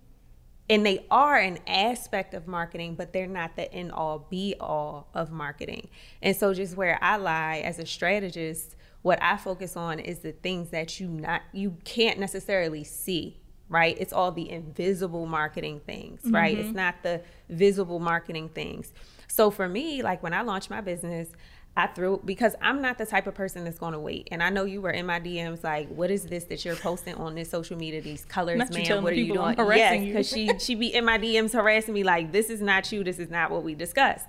And 0.70 0.86
they 0.86 1.04
are 1.10 1.36
an 1.36 1.58
aspect 1.66 2.32
of 2.32 2.46
marketing 2.46 2.94
but 2.94 3.12
they're 3.12 3.26
not 3.26 3.56
the 3.56 3.72
end 3.72 3.92
all 3.92 4.26
be 4.30 4.54
all 4.58 5.08
of 5.12 5.30
marketing. 5.30 5.88
And 6.22 6.34
so 6.34 6.54
just 6.54 6.76
where 6.76 6.98
i 7.02 7.16
lie 7.16 7.62
as 7.64 7.78
a 7.78 7.84
strategist 7.84 8.76
what 9.02 9.22
I 9.22 9.36
focus 9.36 9.76
on 9.76 9.98
is 9.98 10.20
the 10.20 10.32
things 10.32 10.70
that 10.70 10.98
you 11.00 11.08
not 11.08 11.42
you 11.52 11.76
can't 11.84 12.18
necessarily 12.18 12.84
see 12.84 13.38
right? 13.68 13.96
It's 13.98 14.12
all 14.12 14.30
the 14.30 14.50
invisible 14.50 15.24
marketing 15.24 15.80
things, 15.86 16.20
right? 16.26 16.54
Mm-hmm. 16.54 16.66
It's 16.66 16.76
not 16.76 17.02
the 17.02 17.22
visible 17.48 17.98
marketing 17.98 18.50
things. 18.50 18.92
So 19.28 19.50
for 19.50 19.66
me, 19.66 20.02
like 20.02 20.22
when 20.22 20.34
I 20.34 20.42
launched 20.42 20.68
my 20.68 20.82
business, 20.82 21.30
I 21.74 21.86
threw 21.86 22.20
because 22.22 22.54
I'm 22.60 22.82
not 22.82 22.98
the 22.98 23.06
type 23.06 23.26
of 23.26 23.34
person 23.34 23.64
that's 23.64 23.78
going 23.78 23.94
to 23.94 23.98
wait. 23.98 24.28
And 24.30 24.42
I 24.42 24.50
know 24.50 24.64
you 24.64 24.82
were 24.82 24.90
in 24.90 25.06
my 25.06 25.18
DMs 25.18 25.64
like, 25.64 25.88
"What 25.88 26.10
is 26.10 26.24
this 26.24 26.44
that 26.44 26.66
you're 26.66 26.76
posting 26.76 27.14
on 27.14 27.34
this 27.34 27.48
social 27.48 27.78
media? 27.78 28.02
These 28.02 28.26
colors, 28.26 28.58
not 28.58 28.74
man. 28.74 29.02
What 29.02 29.14
are 29.14 29.16
you 29.16 29.32
doing?" 29.32 29.56
Yes, 29.58 30.04
because 30.04 30.28
she 30.28 30.50
she 30.58 30.74
be 30.74 30.92
in 30.92 31.06
my 31.06 31.16
DMs 31.16 31.54
harassing 31.54 31.94
me 31.94 32.04
like, 32.04 32.30
"This 32.30 32.50
is 32.50 32.60
not 32.60 32.92
you. 32.92 33.02
This 33.02 33.18
is 33.18 33.30
not 33.30 33.50
what 33.50 33.62
we 33.62 33.74
discussed." 33.74 34.26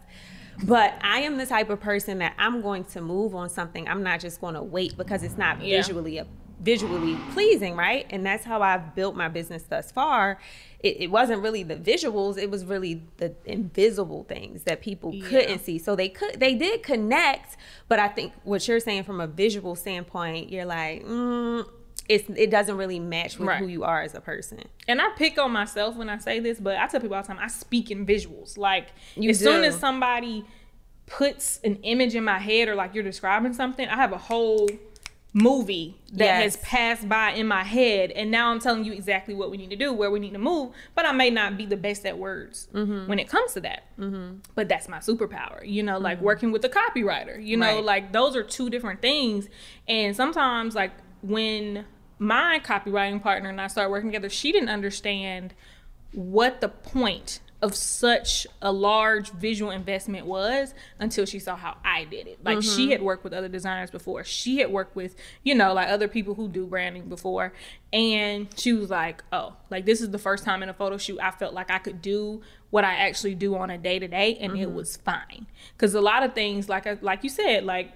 But 0.64 0.94
I 1.02 1.20
am 1.20 1.38
the 1.38 1.46
type 1.46 1.70
of 1.70 1.80
person 1.80 2.20
that 2.20 2.34
I'm 2.38 2.62
going 2.62 2.86
to 2.86 3.02
move 3.02 3.36
on 3.36 3.50
something. 3.50 3.88
I'm 3.88 4.04
not 4.04 4.20
just 4.20 4.40
going 4.40 4.56
to 4.56 4.62
wait 4.62 4.96
because 4.98 5.24
it's 5.24 5.38
not 5.38 5.62
yeah. 5.62 5.78
visually 5.78 6.20
a, 6.20 6.28
visually 6.64 7.18
pleasing, 7.34 7.76
right? 7.76 8.06
And 8.10 8.26
that's 8.26 8.46
how 8.46 8.62
I've 8.62 8.96
built 8.96 9.16
my 9.16 9.28
business 9.28 9.64
thus 9.64 9.92
far. 9.92 10.40
It, 10.80 11.02
it, 11.02 11.12
wasn't 11.12 11.42
really 11.42 11.64
the 11.64 11.76
visuals; 11.76 12.38
it 12.38 12.50
was 12.50 12.66
really 12.66 13.02
the 13.18 13.36
invisible 13.46 14.24
things 14.24 14.64
that 14.64 14.82
people 14.82 15.14
yeah. 15.14 15.28
couldn't 15.28 15.60
see. 15.60 15.78
So 15.78 15.96
they 15.96 16.10
could, 16.10 16.40
they 16.40 16.56
did 16.56 16.84
connect, 16.84 17.58
but 17.88 18.00
I 18.00 18.08
think 18.08 18.34
what 18.44 18.68
you're 18.68 18.80
saying 18.80 19.04
from 19.04 19.22
a 19.22 19.28
visual 19.28 19.76
standpoint, 19.76 20.50
you're 20.50 20.66
like, 20.66 21.06
mm, 21.06 21.68
it's 22.10 22.30
it 22.36 22.52
doesn't 22.52 22.78
really 22.78 23.00
match 23.00 23.38
with 23.40 23.48
right. 23.48 23.60
who 23.60 23.68
you 23.68 23.84
are 23.84 24.02
as 24.02 24.14
a 24.14 24.22
person. 24.22 24.62
And 24.88 25.02
I 25.02 25.10
pick 25.16 25.38
on 25.38 25.52
myself 25.52 25.96
when 25.96 26.10
I 26.10 26.18
say 26.18 26.40
this, 26.40 26.60
but 26.60 26.78
I 26.78 26.88
tell 26.88 27.00
people 27.00 27.16
all 27.16 27.22
the 27.22 27.28
time 27.28 27.40
I 27.40 27.48
speak 27.48 27.92
in 27.92 28.06
visuals. 28.06 28.58
Like 28.58 28.90
you 29.16 29.30
as 29.30 29.40
do. 29.40 29.46
soon 29.46 29.64
as 29.64 29.78
somebody 29.78 30.46
puts 31.06 31.60
an 31.64 31.76
image 31.84 32.16
in 32.16 32.24
my 32.24 32.40
head 32.40 32.68
or 32.68 32.76
like 32.76 32.94
you're 32.94 33.04
describing 33.04 33.54
something, 33.54 33.88
I 33.88 33.96
have 33.96 34.12
a 34.12 34.18
whole 34.18 34.70
movie 35.34 35.96
that 36.12 36.26
yes. 36.26 36.44
has 36.44 36.58
passed 36.58 37.10
by 37.10 37.32
in 37.32 37.48
my 37.48 37.64
head 37.64 38.12
and 38.12 38.30
now 38.30 38.52
i'm 38.52 38.60
telling 38.60 38.86
you 38.86 38.94
exactly 38.94 39.34
what 39.34 39.50
we 39.50 39.58
need 39.58 39.72
to 39.72 39.76
do 39.76 39.92
where 39.92 40.12
we 40.12 40.20
need 40.20 40.32
to 40.32 40.38
move 40.38 40.72
but 40.94 41.08
i 41.08 41.12
may 41.12 41.32
not 41.32 41.58
be 41.58 41.66
the 41.66 41.76
best 41.76 42.06
at 42.06 42.16
words 42.20 42.68
mm-hmm. 42.72 43.08
when 43.08 43.18
it 43.18 43.28
comes 43.28 43.52
to 43.52 43.60
that 43.60 43.84
mm-hmm. 43.98 44.36
but 44.54 44.70
that's 44.70 44.88
my 44.88 45.00
superpower 45.00 45.68
you 45.68 45.82
know 45.82 45.98
like 45.98 46.18
mm-hmm. 46.18 46.26
working 46.26 46.52
with 46.52 46.64
a 46.64 46.70
copywriter 46.70 47.44
you 47.44 47.58
know 47.58 47.76
right. 47.78 47.84
like 47.84 48.14
those 48.14 48.36
are 48.36 48.44
two 48.44 48.70
different 48.70 49.02
things 49.02 49.50
and 49.88 50.16
sometimes 50.16 50.76
like 50.76 50.92
when 51.24 51.86
my 52.20 52.62
copywriting 52.64 53.22
partner 53.22 53.50
and 53.50 53.60
i 53.60 53.68
started 53.68 53.90
working 53.90 54.10
together 54.10 54.30
she 54.30 54.52
didn't 54.52 54.70
understand 54.70 55.54
what 56.12 56.62
the 56.62 56.70
point 56.70 57.40
of 57.64 57.74
such 57.74 58.46
a 58.62 58.74
large 58.74 59.32
visual 59.32 59.72
investment 59.72 60.26
was 60.26 60.74
until 61.00 61.26
she 61.26 61.40
saw 61.40 61.56
how 61.56 61.78
I 61.86 62.04
did 62.04 62.28
it. 62.28 62.44
Like 62.44 62.58
mm-hmm. 62.58 62.76
she 62.76 62.92
had 62.92 63.02
worked 63.02 63.24
with 63.24 63.32
other 63.32 63.48
designers 63.48 63.90
before. 63.90 64.26
She 64.26 64.58
had 64.58 64.70
worked 64.70 64.98
with, 64.98 65.16
you 65.44 65.56
know, 65.56 65.74
like 65.74 65.88
other 65.88 66.10
people 66.10 66.34
who 66.34 66.50
do 66.50 66.66
branding 66.66 67.08
before. 67.08 67.54
And 67.94 68.50
she 68.58 68.74
was 68.74 68.90
like, 68.90 69.24
oh, 69.32 69.54
like 69.70 69.86
this 69.86 70.02
is 70.02 70.10
the 70.12 70.18
first 70.20 70.44
time 70.44 70.62
in 70.62 70.68
a 70.68 70.74
photo 70.74 70.98
shoot 70.98 71.20
I 71.22 71.32
felt 71.32 71.54
like 71.54 71.72
I 71.72 71.78
could 71.80 72.02
do 72.02 72.42
what 72.70 72.84
I 72.84 72.96
actually 72.96 73.36
do 73.36 73.56
on 73.56 73.70
a 73.70 73.78
day 73.78 73.98
to 73.98 74.10
day 74.10 74.36
and 74.42 74.52
mm-hmm. 74.52 74.62
it 74.62 74.74
was 74.74 74.98
fine. 74.98 75.48
Cuz 75.78 75.94
a 75.94 76.02
lot 76.02 76.22
of 76.22 76.34
things 76.34 76.68
like 76.68 77.02
like 77.02 77.24
you 77.24 77.30
said, 77.30 77.64
like 77.64 77.94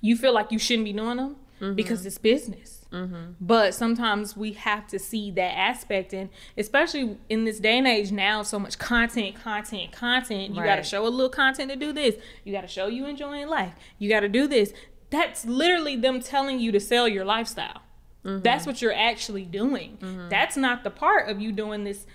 you 0.00 0.16
feel 0.16 0.32
like 0.32 0.52
you 0.52 0.60
shouldn't 0.60 0.84
be 0.84 0.92
doing 0.92 1.16
them 1.16 1.34
mm-hmm. 1.60 1.74
because 1.74 2.04
it's 2.06 2.18
business 2.18 2.76
Mm-hmm. 2.92 3.32
But 3.40 3.74
sometimes 3.74 4.36
we 4.36 4.52
have 4.52 4.86
to 4.88 4.98
see 4.98 5.30
that 5.32 5.56
aspect, 5.56 6.12
and 6.12 6.30
especially 6.56 7.16
in 7.28 7.44
this 7.44 7.58
day 7.58 7.78
and 7.78 7.86
age 7.86 8.12
now, 8.12 8.42
so 8.42 8.58
much 8.58 8.78
content, 8.78 9.36
content, 9.36 9.92
content. 9.92 10.54
You 10.54 10.60
right. 10.60 10.66
got 10.66 10.76
to 10.76 10.82
show 10.82 11.06
a 11.06 11.08
little 11.08 11.28
content 11.28 11.70
to 11.70 11.76
do 11.76 11.92
this. 11.92 12.16
You 12.44 12.52
got 12.52 12.62
to 12.62 12.68
show 12.68 12.86
you 12.86 13.06
enjoying 13.06 13.48
life. 13.48 13.74
You 13.98 14.08
got 14.08 14.20
to 14.20 14.28
do 14.28 14.46
this. 14.46 14.72
That's 15.10 15.44
literally 15.44 15.96
them 15.96 16.20
telling 16.20 16.60
you 16.60 16.72
to 16.72 16.80
sell 16.80 17.08
your 17.08 17.24
lifestyle. 17.24 17.82
Mm-hmm. 18.24 18.42
That's 18.42 18.66
what 18.66 18.82
you're 18.82 18.94
actually 18.94 19.44
doing. 19.44 19.98
Mm-hmm. 20.00 20.28
That's 20.28 20.56
not 20.56 20.84
the 20.84 20.90
part 20.90 21.28
of 21.28 21.40
you 21.40 21.52
doing 21.52 21.84
this 21.84 22.06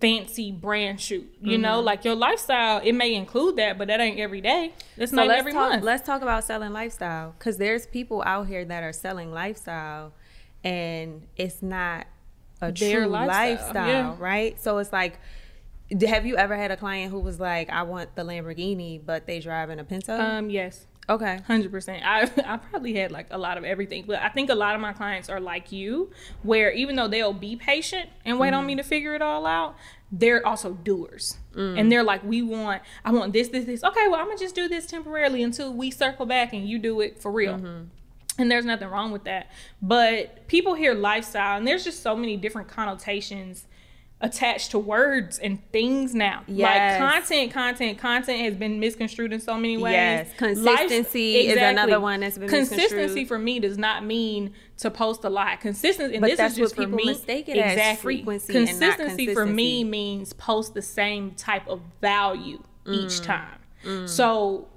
fancy 0.00 0.50
brand 0.50 1.00
shoot. 1.00 1.32
You 1.40 1.52
mm-hmm. 1.52 1.62
know, 1.62 1.80
like 1.80 2.04
your 2.04 2.14
lifestyle, 2.14 2.80
it 2.82 2.92
may 2.92 3.14
include 3.14 3.56
that, 3.56 3.78
but 3.78 3.88
that 3.88 4.00
ain't 4.00 4.18
every 4.18 4.40
day. 4.40 4.72
That's 4.96 5.10
so 5.10 5.16
not 5.16 5.30
every 5.30 5.52
talk, 5.52 5.70
month. 5.70 5.84
Let's 5.84 6.04
talk 6.04 6.22
about 6.22 6.44
selling 6.44 6.72
lifestyle 6.72 7.34
because 7.38 7.58
there's 7.58 7.86
people 7.86 8.22
out 8.24 8.46
here 8.48 8.64
that 8.64 8.82
are 8.82 8.92
selling 8.92 9.32
lifestyle 9.32 10.12
and 10.64 11.26
it's 11.36 11.62
not 11.62 12.06
a 12.60 12.72
Their 12.72 13.00
true 13.00 13.06
lifestyle, 13.08 13.50
lifestyle 13.50 13.88
yeah. 13.88 14.16
right? 14.18 14.60
So 14.60 14.78
it's 14.78 14.92
like, 14.92 15.18
have 16.06 16.26
you 16.26 16.36
ever 16.36 16.56
had 16.56 16.70
a 16.70 16.76
client 16.76 17.10
who 17.10 17.18
was 17.18 17.40
like, 17.40 17.68
"I 17.70 17.82
want 17.82 18.14
the 18.14 18.22
Lamborghini," 18.22 19.00
but 19.04 19.26
they 19.26 19.40
drive 19.40 19.70
in 19.70 19.78
a 19.80 19.84
Pinto? 19.84 20.16
Um, 20.16 20.48
yes. 20.48 20.86
Okay. 21.10 21.40
Hundred 21.46 21.72
percent. 21.72 22.04
I 22.06 22.22
I 22.46 22.56
probably 22.56 22.94
had 22.94 23.10
like 23.10 23.26
a 23.30 23.38
lot 23.38 23.58
of 23.58 23.64
everything, 23.64 24.04
but 24.06 24.22
I 24.22 24.28
think 24.28 24.48
a 24.48 24.54
lot 24.54 24.76
of 24.76 24.80
my 24.80 24.92
clients 24.92 25.28
are 25.28 25.40
like 25.40 25.72
you, 25.72 26.10
where 26.42 26.70
even 26.70 26.94
though 26.94 27.08
they'll 27.08 27.32
be 27.32 27.56
patient 27.56 28.08
and 28.24 28.38
wait 28.38 28.52
mm. 28.52 28.58
on 28.58 28.66
me 28.66 28.76
to 28.76 28.84
figure 28.84 29.14
it 29.14 29.20
all 29.20 29.44
out, 29.44 29.74
they're 30.12 30.46
also 30.46 30.72
doers, 30.72 31.38
mm. 31.54 31.78
and 31.78 31.90
they're 31.90 32.04
like, 32.04 32.22
"We 32.22 32.42
want, 32.42 32.82
I 33.04 33.10
want 33.10 33.32
this, 33.32 33.48
this, 33.48 33.64
this." 33.64 33.82
Okay, 33.82 34.06
well, 34.08 34.20
I'm 34.20 34.26
gonna 34.26 34.38
just 34.38 34.54
do 34.54 34.68
this 34.68 34.86
temporarily 34.86 35.42
until 35.42 35.72
we 35.72 35.90
circle 35.90 36.26
back 36.26 36.52
and 36.52 36.68
you 36.68 36.78
do 36.78 37.00
it 37.00 37.20
for 37.20 37.30
real. 37.32 37.56
Mm-hmm 37.56 37.84
and 38.38 38.50
there's 38.50 38.64
nothing 38.64 38.88
wrong 38.88 39.10
with 39.10 39.24
that 39.24 39.50
but 39.82 40.46
people 40.46 40.74
hear 40.74 40.94
lifestyle 40.94 41.58
and 41.58 41.66
there's 41.66 41.84
just 41.84 42.00
so 42.00 42.16
many 42.16 42.36
different 42.36 42.68
connotations 42.68 43.66
attached 44.22 44.70
to 44.72 44.78
words 44.78 45.38
and 45.38 45.58
things 45.72 46.14
now. 46.14 46.42
Yes. 46.46 47.00
Like 47.00 47.12
content, 47.12 47.52
content, 47.52 47.98
content 47.98 48.40
has 48.40 48.54
been 48.54 48.78
misconstrued 48.78 49.32
in 49.32 49.40
so 49.40 49.54
many 49.56 49.78
ways. 49.78 49.92
Yes. 49.92 50.28
Consistency 50.36 51.34
Life, 51.34 51.44
exactly. 51.44 51.48
is 51.48 51.56
another 51.56 52.00
one 52.00 52.20
that's 52.20 52.36
been 52.36 52.48
Consistency 52.48 53.24
for 53.24 53.38
me 53.38 53.60
does 53.60 53.78
not 53.78 54.04
mean 54.04 54.52
to 54.78 54.90
post 54.90 55.24
a 55.24 55.30
lot. 55.30 55.60
Consistency, 55.60 56.16
and 56.16 56.20
but 56.20 56.36
this 56.36 56.52
is 56.52 56.56
just 56.56 56.76
for 56.76 56.86
me. 56.86 57.06
Mistake 57.06 57.48
it 57.48 57.56
exactly. 57.56 58.02
frequency. 58.02 58.52
Consistency, 58.52 58.96
consistency, 58.96 59.34
for 59.34 59.46
me 59.46 59.84
means 59.84 60.32
post 60.34 60.74
the 60.74 60.82
same 60.82 61.30
type 61.32 61.66
of 61.66 61.80
value 62.00 62.62
mm. 62.84 62.94
each 62.94 63.22
time. 63.22 63.58
Mm. 63.84 64.06
So 64.06 64.68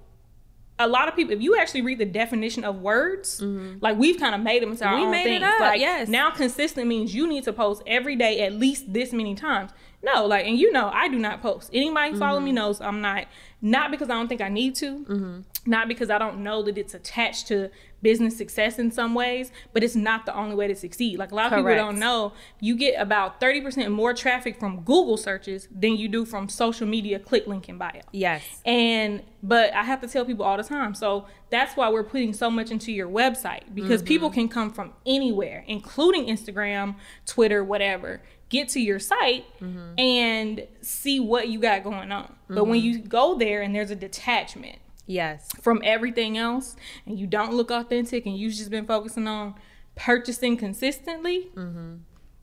a 0.79 0.87
lot 0.87 1.07
of 1.07 1.15
people, 1.15 1.33
if 1.33 1.41
you 1.41 1.57
actually 1.57 1.81
read 1.81 1.99
the 1.99 2.05
definition 2.05 2.63
of 2.63 2.81
words, 2.81 3.41
mm-hmm. 3.41 3.77
like 3.79 3.97
we've 3.97 4.19
kind 4.19 4.33
of 4.33 4.41
made 4.41 4.61
them 4.61 4.71
into 4.71 4.85
our 4.85 4.95
we 4.95 5.03
own 5.03 5.11
made 5.11 5.23
things. 5.23 5.37
It 5.37 5.43
up, 5.43 5.59
like 5.59 5.79
yes. 5.79 6.07
now 6.07 6.31
consistent 6.31 6.87
means 6.87 7.13
you 7.13 7.27
need 7.27 7.43
to 7.43 7.53
post 7.53 7.83
every 7.85 8.15
day 8.15 8.41
at 8.41 8.53
least 8.53 8.91
this 8.91 9.13
many 9.13 9.35
times. 9.35 9.71
No, 10.01 10.25
like, 10.25 10.45
and 10.45 10.57
you 10.57 10.71
know, 10.71 10.89
I 10.93 11.07
do 11.07 11.17
not 11.17 11.41
post. 11.41 11.69
Anybody 11.71 12.11
mm-hmm. 12.11 12.19
follow 12.19 12.39
me 12.39 12.51
knows 12.51 12.81
I'm 12.81 13.01
not. 13.01 13.27
Not 13.61 13.91
because 13.91 14.09
I 14.09 14.15
don't 14.15 14.27
think 14.27 14.41
I 14.41 14.49
need 14.49 14.75
to. 14.75 15.05
Mm-hmm. 15.05 15.39
Not 15.65 15.87
because 15.87 16.09
I 16.09 16.17
don't 16.17 16.43
know 16.43 16.61
that 16.63 16.77
it's 16.77 16.93
attached 16.93 17.47
to 17.47 17.69
business 18.03 18.37
success 18.37 18.77
in 18.77 18.91
some 18.91 19.15
ways, 19.15 19.51
but 19.71 19.83
it's 19.83 19.95
not 19.95 20.25
the 20.25 20.35
only 20.35 20.55
way 20.55 20.67
to 20.67 20.75
succeed. 20.75 21.17
Like 21.17 21.31
a 21.31 21.35
lot 21.35 21.45
of 21.45 21.51
Correct. 21.51 21.79
people 21.79 21.91
don't 21.91 21.99
know, 21.99 22.33
you 22.59 22.75
get 22.75 23.01
about 23.01 23.41
30% 23.41 23.91
more 23.91 24.13
traffic 24.13 24.59
from 24.59 24.81
Google 24.81 25.17
searches 25.17 25.67
than 25.73 25.95
you 25.95 26.07
do 26.07 26.25
from 26.25 26.49
social 26.49 26.85
media 26.85 27.17
click 27.17 27.47
link 27.47 27.69
in 27.69 27.77
bio. 27.77 28.01
Yes. 28.11 28.43
And 28.65 29.23
but 29.41 29.73
I 29.73 29.83
have 29.83 29.99
to 30.01 30.07
tell 30.07 30.23
people 30.23 30.45
all 30.45 30.55
the 30.55 30.63
time. 30.63 30.93
So 30.93 31.25
that's 31.49 31.75
why 31.75 31.89
we're 31.89 32.03
putting 32.03 32.33
so 32.33 32.51
much 32.51 32.71
into 32.71 32.91
your 32.91 33.09
website 33.09 33.73
because 33.73 34.01
mm-hmm. 34.01 34.07
people 34.07 34.29
can 34.29 34.47
come 34.47 34.71
from 34.71 34.93
anywhere, 35.05 35.65
including 35.67 36.27
Instagram, 36.27 36.95
Twitter, 37.25 37.63
whatever 37.63 38.21
get 38.53 38.69
to 38.69 38.79
your 38.79 38.99
site 38.99 39.45
mm-hmm. 39.59 39.99
and 39.99 40.67
see 40.81 41.19
what 41.19 41.49
you 41.49 41.59
got 41.59 41.83
going 41.83 42.11
on. 42.11 42.25
Mm-hmm. 42.25 42.55
But 42.55 42.65
when 42.65 42.79
mm-hmm. 42.79 42.87
you 42.87 42.99
go 42.99 43.35
there 43.35 43.63
and 43.63 43.73
there's 43.73 43.89
a 43.89 43.95
detachment, 43.95 44.77
Yes. 45.05 45.49
From 45.61 45.81
everything 45.83 46.37
else, 46.37 46.75
and 47.05 47.19
you 47.19 47.27
don't 47.27 47.53
look 47.53 47.71
authentic, 47.71 48.25
and 48.25 48.37
you've 48.37 48.53
just 48.53 48.69
been 48.69 48.85
focusing 48.85 49.27
on 49.27 49.55
purchasing 49.95 50.57
consistently. 50.57 51.49
Mm-hmm. 51.55 51.95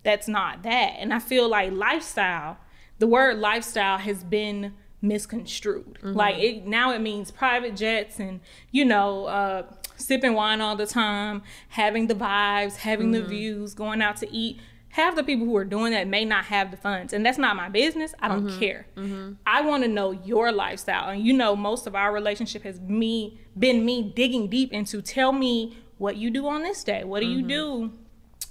That's 0.03 0.29
not 0.29 0.63
that. 0.63 0.97
And 0.99 1.13
I 1.13 1.19
feel 1.19 1.49
like 1.49 1.73
lifestyle, 1.73 2.59
the 2.99 3.07
word 3.07 3.39
lifestyle 3.39 3.99
has 3.99 4.25
been 4.25 4.75
misconstrued. 5.03 5.95
Mm-hmm. 5.95 6.13
Like 6.13 6.37
it 6.39 6.67
now 6.67 6.93
it 6.93 7.01
means 7.01 7.31
private 7.31 7.77
jets 7.77 8.19
and 8.19 8.41
you 8.71 8.85
know 8.85 9.27
uh, 9.27 9.63
sipping 9.97 10.35
wine 10.35 10.61
all 10.61 10.77
the 10.77 10.87
time, 10.87 11.43
having 11.69 12.07
the 12.07 12.15
vibes, 12.15 12.77
having 12.77 13.13
mm-hmm. 13.13 13.23
the 13.23 13.29
views, 13.29 13.75
going 13.75 14.03
out 14.03 14.17
to 14.19 14.31
eat 14.31 14.61
half 14.91 15.15
the 15.15 15.23
people 15.23 15.47
who 15.47 15.57
are 15.57 15.65
doing 15.65 15.93
that 15.93 16.07
may 16.07 16.25
not 16.25 16.45
have 16.45 16.71
the 16.71 16.77
funds 16.77 17.13
and 17.13 17.25
that's 17.25 17.39
not 17.39 17.57
my 17.57 17.69
business 17.69 18.15
i 18.21 18.29
don't 18.29 18.47
mm-hmm. 18.47 18.59
care 18.59 18.87
mm-hmm. 18.97 19.33
i 19.47 19.61
want 19.61 19.83
to 19.83 19.89
know 19.89 20.11
your 20.11 20.53
lifestyle 20.53 21.11
and 21.11 21.25
you 21.25 21.33
know 21.33 21.57
most 21.57 21.87
of 21.87 21.95
our 21.95 22.13
relationship 22.13 22.63
has 22.63 22.81
me 22.81 23.41
been 23.59 23.85
me 23.85 24.13
digging 24.15 24.49
deep 24.49 24.73
into 24.73 25.01
tell 25.01 25.33
me 25.33 25.77
what 25.99 26.17
you 26.17 26.31
do 26.31 26.47
on 26.47 26.63
this 26.63 26.85
day 26.85 27.05
what 27.05 27.21
do 27.21 27.27
mm-hmm. 27.27 27.41
you 27.41 27.47
do 27.49 27.93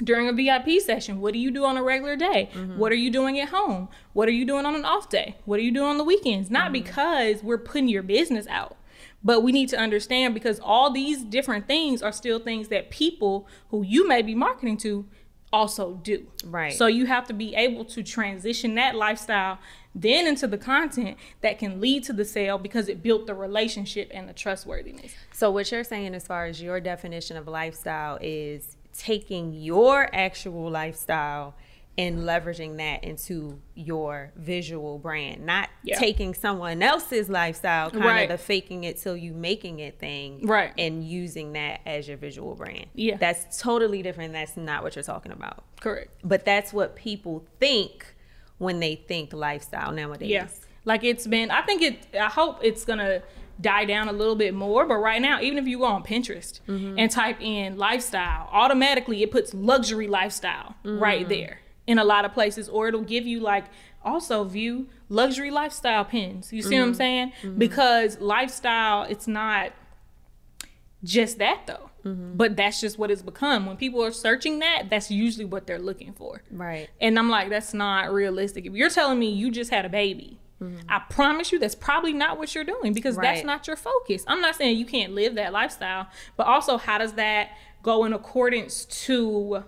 during 0.03 0.27
a 0.29 0.33
VIP 0.33 0.81
session, 0.81 1.19
what 1.19 1.33
do 1.33 1.39
you 1.39 1.51
do 1.51 1.65
on 1.65 1.77
a 1.77 1.83
regular 1.83 2.15
day? 2.15 2.49
Mm-hmm. 2.53 2.77
What 2.77 2.91
are 2.91 2.95
you 2.95 3.11
doing 3.11 3.39
at 3.39 3.49
home? 3.49 3.89
What 4.13 4.27
are 4.27 4.33
you 4.33 4.45
doing 4.45 4.65
on 4.65 4.75
an 4.75 4.85
off 4.85 5.09
day? 5.09 5.35
What 5.45 5.59
are 5.59 5.63
you 5.63 5.71
doing 5.71 5.89
on 5.89 5.97
the 5.97 6.03
weekends? 6.03 6.49
Not 6.49 6.65
mm-hmm. 6.65 6.73
because 6.73 7.43
we're 7.43 7.57
putting 7.57 7.89
your 7.89 8.03
business 8.03 8.47
out, 8.47 8.77
but 9.23 9.43
we 9.43 9.51
need 9.51 9.69
to 9.69 9.77
understand 9.77 10.33
because 10.33 10.59
all 10.61 10.91
these 10.91 11.23
different 11.23 11.67
things 11.67 12.01
are 12.01 12.11
still 12.11 12.39
things 12.39 12.69
that 12.69 12.89
people 12.89 13.47
who 13.69 13.83
you 13.83 14.07
may 14.07 14.21
be 14.21 14.35
marketing 14.35 14.77
to 14.77 15.05
also 15.51 15.95
do. 16.03 16.25
Right. 16.45 16.73
So 16.73 16.87
you 16.87 17.05
have 17.05 17.27
to 17.27 17.33
be 17.33 17.55
able 17.55 17.85
to 17.85 18.03
transition 18.03 18.75
that 18.75 18.95
lifestyle 18.95 19.59
then 19.95 20.27
into 20.27 20.47
the 20.47 20.57
content 20.57 21.17
that 21.41 21.57
can 21.57 21.81
lead 21.81 22.03
to 22.03 22.13
the 22.13 22.25
sale 22.25 22.57
because 22.57 22.89
it 22.89 23.01
built 23.01 23.25
the 23.25 23.33
relationship 23.33 24.09
and 24.13 24.29
the 24.29 24.33
trustworthiness. 24.33 25.13
So 25.33 25.49
what 25.49 25.71
you're 25.71 25.83
saying 25.83 26.13
as 26.13 26.27
far 26.27 26.45
as 26.45 26.61
your 26.61 26.79
definition 26.79 27.37
of 27.37 27.47
lifestyle 27.47 28.19
is 28.21 28.77
taking 28.95 29.53
your 29.53 30.13
actual 30.13 30.69
lifestyle 30.69 31.55
and 31.99 32.19
leveraging 32.19 32.77
that 32.77 33.03
into 33.03 33.59
your 33.75 34.31
visual 34.37 34.97
brand, 34.99 35.45
not 35.45 35.67
yeah. 35.83 35.99
taking 35.99 36.33
someone 36.33 36.81
else's 36.81 37.27
lifestyle, 37.27 37.91
kind 37.91 38.05
right. 38.05 38.31
of 38.31 38.39
the 38.39 38.41
faking 38.41 38.85
it 38.85 38.95
till 38.95 39.17
you 39.17 39.33
making 39.33 39.79
it 39.79 39.99
thing, 39.99 40.47
right? 40.47 40.71
And 40.77 41.03
using 41.03 41.51
that 41.53 41.81
as 41.85 42.07
your 42.07 42.15
visual 42.15 42.55
brand. 42.55 42.85
Yeah, 42.93 43.17
that's 43.17 43.61
totally 43.61 44.01
different. 44.01 44.31
That's 44.31 44.55
not 44.55 44.81
what 44.81 44.95
you're 44.95 45.03
talking 45.03 45.33
about. 45.33 45.65
Correct. 45.81 46.09
But 46.23 46.45
that's 46.45 46.71
what 46.71 46.95
people 46.95 47.45
think 47.59 48.15
when 48.59 48.79
they 48.79 48.95
think 48.95 49.33
lifestyle 49.33 49.91
nowadays. 49.91 50.29
Yeah, 50.29 50.47
like 50.85 51.03
it's 51.03 51.27
been. 51.27 51.51
I 51.51 51.63
think 51.63 51.81
it. 51.81 52.15
I 52.17 52.29
hope 52.29 52.59
it's 52.63 52.85
gonna 52.85 53.23
die 53.59 53.83
down 53.83 54.07
a 54.07 54.13
little 54.13 54.37
bit 54.37 54.53
more. 54.53 54.85
But 54.85 54.99
right 54.99 55.21
now, 55.21 55.41
even 55.41 55.57
if 55.57 55.67
you 55.67 55.79
go 55.79 55.83
on 55.83 56.03
Pinterest 56.03 56.61
mm-hmm. 56.65 56.97
and 56.97 57.11
type 57.11 57.41
in 57.41 57.75
lifestyle, 57.77 58.47
automatically 58.53 59.21
it 59.21 59.31
puts 59.31 59.53
luxury 59.53 60.07
lifestyle 60.07 60.75
mm-hmm. 60.85 60.97
right 60.97 61.27
there 61.27 61.59
in 61.89 61.97
a 61.97 62.03
lot 62.03 62.23
of 62.23 62.31
places, 62.35 62.69
or 62.69 62.87
it'll 62.87 63.01
give 63.01 63.25
you 63.25 63.39
like 63.39 63.65
also 64.05 64.43
view 64.43 64.87
luxury 65.09 65.49
lifestyle 65.49 66.05
pins. 66.05 66.53
You 66.53 66.61
see 66.61 66.75
mm-hmm. 66.75 66.75
what 66.75 66.81
I'm 66.81 66.89
mm-hmm. 66.89 66.97
saying? 66.97 67.33
Mm-hmm. 67.41 67.57
Because 67.57 68.19
lifestyle, 68.19 69.03
it's 69.09 69.27
not 69.27 69.71
just 71.03 71.39
that 71.39 71.63
though. 71.65 71.89
Mm-hmm. 72.05 72.37
But 72.37 72.55
that's 72.55 72.79
just 72.79 72.99
what 72.99 73.09
it's 73.09 73.23
become. 73.23 73.65
When 73.65 73.75
people 73.75 74.03
are 74.03 74.11
searching 74.11 74.59
that, 74.59 74.83
that's 74.91 75.09
usually 75.09 75.45
what 75.45 75.65
they're 75.65 75.79
looking 75.79 76.13
for. 76.13 76.43
Right. 76.51 76.89
And 77.01 77.17
I'm 77.17 77.27
like, 77.27 77.49
that's 77.49 77.73
not 77.73 78.13
realistic. 78.13 78.67
If 78.67 78.73
you're 78.73 78.91
telling 78.91 79.17
me 79.17 79.31
you 79.31 79.49
just 79.49 79.71
had 79.71 79.83
a 79.83 79.89
baby, 79.89 80.37
mm-hmm. 80.61 80.77
I 80.87 80.99
promise 81.09 81.51
you 81.51 81.57
that's 81.57 81.73
probably 81.73 82.13
not 82.13 82.37
what 82.37 82.53
you're 82.53 82.63
doing 82.63 82.93
because 82.93 83.15
right. 83.15 83.33
that's 83.33 83.45
not 83.45 83.65
your 83.65 83.75
focus. 83.75 84.23
I'm 84.27 84.41
not 84.41 84.55
saying 84.55 84.77
you 84.77 84.85
can't 84.85 85.13
live 85.13 85.33
that 85.35 85.53
lifestyle, 85.53 86.07
but 86.37 86.45
also 86.45 86.77
how 86.77 86.99
does 86.99 87.13
that 87.13 87.49
go 87.81 88.05
in 88.05 88.13
accordance 88.13 88.85
to 88.85 89.63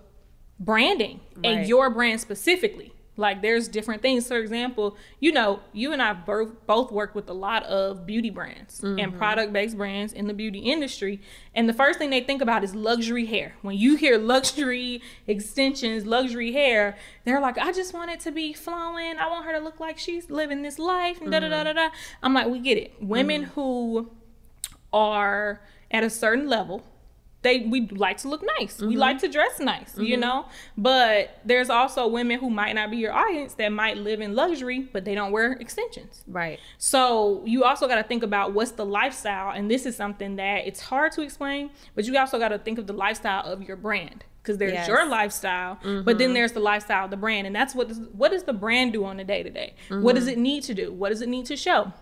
branding 0.61 1.19
right. 1.35 1.45
and 1.45 1.67
your 1.67 1.89
brand 1.89 2.21
specifically? 2.21 2.93
Like 3.17 3.41
there's 3.41 3.67
different 3.67 4.01
things. 4.01 4.27
For 4.27 4.37
example, 4.37 4.95
you 5.19 5.31
know, 5.31 5.59
you 5.73 5.91
and 5.91 6.01
I 6.01 6.13
both 6.13 6.91
work 6.91 7.13
with 7.13 7.29
a 7.29 7.33
lot 7.33 7.63
of 7.63 8.05
beauty 8.05 8.29
brands 8.29 8.79
mm-hmm. 8.81 8.99
and 8.99 9.17
product 9.17 9.51
based 9.51 9.77
brands 9.77 10.13
in 10.13 10.27
the 10.27 10.33
beauty 10.33 10.59
industry. 10.59 11.21
And 11.53 11.67
the 11.67 11.73
first 11.73 11.99
thing 11.99 12.09
they 12.09 12.21
think 12.21 12.41
about 12.41 12.63
is 12.63 12.73
luxury 12.73 13.25
hair. 13.25 13.55
When 13.61 13.77
you 13.77 13.95
hear 13.95 14.17
luxury 14.17 15.01
extensions, 15.27 16.05
luxury 16.05 16.53
hair, 16.53 16.97
they're 17.25 17.41
like, 17.41 17.57
I 17.57 17.73
just 17.73 17.93
want 17.93 18.11
it 18.11 18.21
to 18.21 18.31
be 18.31 18.53
flowing. 18.53 19.17
I 19.17 19.27
want 19.29 19.45
her 19.45 19.53
to 19.53 19.63
look 19.63 19.79
like 19.79 19.99
she's 19.99 20.29
living 20.29 20.61
this 20.61 20.79
life 20.79 21.21
and 21.21 21.31
mm-hmm. 21.31 21.49
da 21.49 21.49
da 21.49 21.63
da 21.63 21.73
da 21.73 21.89
da. 21.89 21.95
I'm 22.23 22.33
like, 22.33 22.47
we 22.47 22.59
get 22.59 22.77
it. 22.77 22.93
Women 23.01 23.43
mm-hmm. 23.43 23.51
who 23.51 24.11
are 24.93 25.61
at 25.91 26.03
a 26.03 26.09
certain 26.09 26.47
level 26.47 26.83
they 27.41 27.59
we 27.59 27.87
like 27.87 28.17
to 28.17 28.29
look 28.29 28.43
nice. 28.59 28.77
Mm-hmm. 28.77 28.87
We 28.87 28.97
like 28.97 29.19
to 29.19 29.27
dress 29.27 29.59
nice, 29.59 29.93
mm-hmm. 29.93 30.03
you 30.03 30.17
know? 30.17 30.45
But 30.77 31.39
there's 31.43 31.69
also 31.69 32.07
women 32.07 32.39
who 32.39 32.49
might 32.49 32.73
not 32.73 32.91
be 32.91 32.97
your 32.97 33.13
audience 33.13 33.53
that 33.55 33.69
might 33.69 33.97
live 33.97 34.21
in 34.21 34.35
luxury, 34.35 34.81
but 34.93 35.05
they 35.05 35.15
don't 35.15 35.31
wear 35.31 35.53
extensions. 35.53 36.23
Right. 36.27 36.59
So 36.77 37.43
you 37.45 37.63
also 37.63 37.87
got 37.87 37.95
to 37.95 38.03
think 38.03 38.23
about 38.23 38.53
what's 38.53 38.71
the 38.71 38.85
lifestyle 38.85 39.51
and 39.51 39.69
this 39.69 39.85
is 39.85 39.95
something 39.95 40.35
that 40.35 40.67
it's 40.67 40.81
hard 40.81 41.11
to 41.13 41.21
explain, 41.21 41.71
but 41.95 42.05
you 42.05 42.17
also 42.17 42.37
got 42.37 42.49
to 42.49 42.59
think 42.59 42.77
of 42.77 42.87
the 42.87 42.93
lifestyle 42.93 43.45
of 43.45 43.63
your 43.63 43.75
brand 43.75 44.23
because 44.41 44.57
there's 44.57 44.73
yes. 44.73 44.87
your 44.87 45.07
lifestyle, 45.07 45.75
mm-hmm. 45.75 46.01
but 46.01 46.17
then 46.17 46.27
mm-hmm. 46.29 46.35
there's 46.35 46.51
the 46.51 46.59
lifestyle 46.59 47.05
of 47.05 47.11
the 47.11 47.17
brand, 47.17 47.45
and 47.45 47.55
that's 47.55 47.75
what 47.75 47.87
does, 47.87 47.99
what 48.13 48.31
does 48.31 48.43
the 48.43 48.53
brand 48.53 48.91
do 48.91 49.05
on 49.05 49.19
a 49.19 49.23
day 49.23 49.43
to 49.43 49.51
day? 49.51 49.75
What 49.89 50.15
does 50.15 50.23
mm-hmm. 50.23 50.33
it 50.33 50.37
need 50.39 50.63
to 50.63 50.73
do? 50.73 50.91
What 50.91 51.09
does 51.09 51.21
it 51.21 51.29
need 51.29 51.45
to 51.45 51.55
show? 51.55 51.93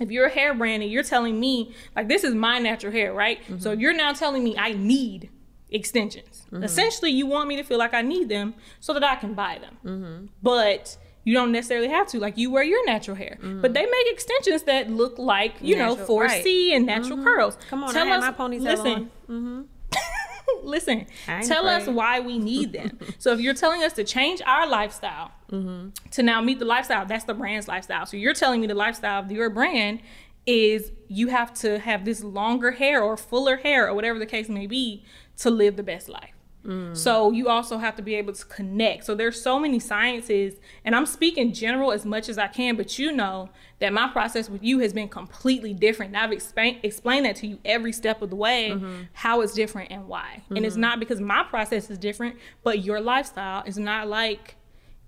If 0.00 0.10
you're 0.10 0.26
a 0.26 0.30
hair 0.30 0.54
brand 0.54 0.82
and 0.82 0.90
you're 0.90 1.02
telling 1.02 1.38
me 1.38 1.74
like 1.94 2.08
this 2.08 2.24
is 2.24 2.34
my 2.34 2.58
natural 2.58 2.92
hair, 2.92 3.12
right? 3.12 3.42
Mm-hmm. 3.42 3.58
So 3.58 3.72
you're 3.72 3.94
now 3.94 4.12
telling 4.12 4.42
me 4.42 4.56
I 4.56 4.72
need 4.72 5.30
extensions. 5.70 6.46
Mm-hmm. 6.52 6.64
Essentially, 6.64 7.10
you 7.10 7.26
want 7.26 7.48
me 7.48 7.56
to 7.56 7.62
feel 7.62 7.78
like 7.78 7.94
I 7.94 8.02
need 8.02 8.28
them 8.28 8.54
so 8.80 8.92
that 8.94 9.04
I 9.04 9.16
can 9.16 9.34
buy 9.34 9.58
them. 9.58 9.76
Mm-hmm. 9.84 10.26
But 10.42 10.96
you 11.24 11.34
don't 11.34 11.52
necessarily 11.52 11.88
have 11.88 12.06
to. 12.08 12.18
Like 12.18 12.36
you 12.36 12.50
wear 12.50 12.64
your 12.64 12.84
natural 12.86 13.16
hair, 13.16 13.38
but 13.40 13.46
mm-hmm. 13.46 13.72
they 13.72 13.86
make 13.86 14.06
extensions 14.06 14.64
that 14.64 14.90
look 14.90 15.18
like 15.18 15.54
you 15.60 15.76
natural, 15.76 15.96
know 15.96 16.06
4C 16.06 16.20
right. 16.20 16.46
and 16.74 16.86
natural 16.86 17.16
mm-hmm. 17.16 17.24
curls. 17.24 17.56
Come 17.68 17.84
on, 17.84 17.92
tell 17.92 18.08
I 18.08 18.16
us, 18.16 18.22
my 18.22 18.32
ponytail 18.32 18.60
listen, 18.62 19.10
on. 19.28 19.68
listen, 20.62 21.06
tell 21.42 21.68
us 21.68 21.86
why 21.86 22.20
we 22.20 22.38
need 22.38 22.72
them. 22.72 22.98
so 23.18 23.32
if 23.32 23.40
you're 23.40 23.54
telling 23.54 23.82
us 23.82 23.92
to 23.94 24.04
change 24.04 24.40
our 24.46 24.66
lifestyle 24.66 25.30
mm-hmm. 25.50 25.88
to 26.10 26.22
now 26.22 26.40
meet 26.40 26.58
the 26.58 26.64
lifestyle, 26.64 27.06
that's 27.06 27.24
the 27.24 27.34
brand's 27.34 27.68
lifestyle. 27.68 28.06
So 28.06 28.16
you're 28.16 28.34
telling 28.34 28.60
me 28.60 28.66
the 28.66 28.74
lifestyle 28.74 29.22
of 29.22 29.30
your 29.30 29.50
brand 29.50 30.00
is 30.46 30.90
you 31.08 31.28
have 31.28 31.54
to 31.54 31.78
have 31.78 32.04
this 32.04 32.24
longer 32.24 32.72
hair 32.72 33.02
or 33.02 33.16
fuller 33.16 33.56
hair 33.56 33.88
or 33.88 33.94
whatever 33.94 34.18
the 34.18 34.26
case 34.26 34.48
may 34.48 34.66
be 34.66 35.04
to 35.38 35.50
live 35.50 35.76
the 35.76 35.82
best 35.82 36.08
life. 36.08 36.34
Mm. 36.64 36.96
So 36.96 37.32
you 37.32 37.48
also 37.48 37.78
have 37.78 37.96
to 37.96 38.02
be 38.02 38.14
able 38.14 38.32
to 38.32 38.44
connect. 38.46 39.04
So 39.04 39.14
there's 39.14 39.40
so 39.40 39.58
many 39.58 39.80
sciences, 39.80 40.54
and 40.84 40.94
I'm 40.94 41.06
speaking 41.06 41.52
general 41.52 41.92
as 41.92 42.04
much 42.04 42.28
as 42.28 42.38
I 42.38 42.46
can, 42.46 42.76
but 42.76 42.98
you 42.98 43.12
know 43.12 43.50
that 43.82 43.92
my 43.92 44.06
process 44.06 44.48
with 44.48 44.62
you 44.62 44.78
has 44.78 44.92
been 44.92 45.08
completely 45.08 45.74
different. 45.74 46.14
And 46.14 46.16
I've 46.16 46.30
explained 46.30 46.78
explained 46.84 47.26
that 47.26 47.34
to 47.36 47.48
you 47.48 47.58
every 47.64 47.92
step 47.92 48.22
of 48.22 48.30
the 48.30 48.36
way, 48.36 48.70
mm-hmm. 48.70 49.02
how 49.12 49.40
it's 49.40 49.54
different 49.54 49.90
and 49.90 50.06
why. 50.06 50.42
Mm-hmm. 50.44 50.56
And 50.56 50.64
it's 50.64 50.74
mm-hmm. 50.74 50.82
not 50.82 51.00
because 51.00 51.20
my 51.20 51.42
process 51.42 51.90
is 51.90 51.98
different, 51.98 52.36
but 52.62 52.84
your 52.84 53.00
lifestyle 53.00 53.64
is 53.66 53.76
not 53.76 54.06
like 54.06 54.54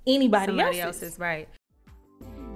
anybody 0.09 0.47
Somebody 0.47 0.81
else's. 0.81 1.03
else's. 1.05 1.19
Right. 1.21 1.49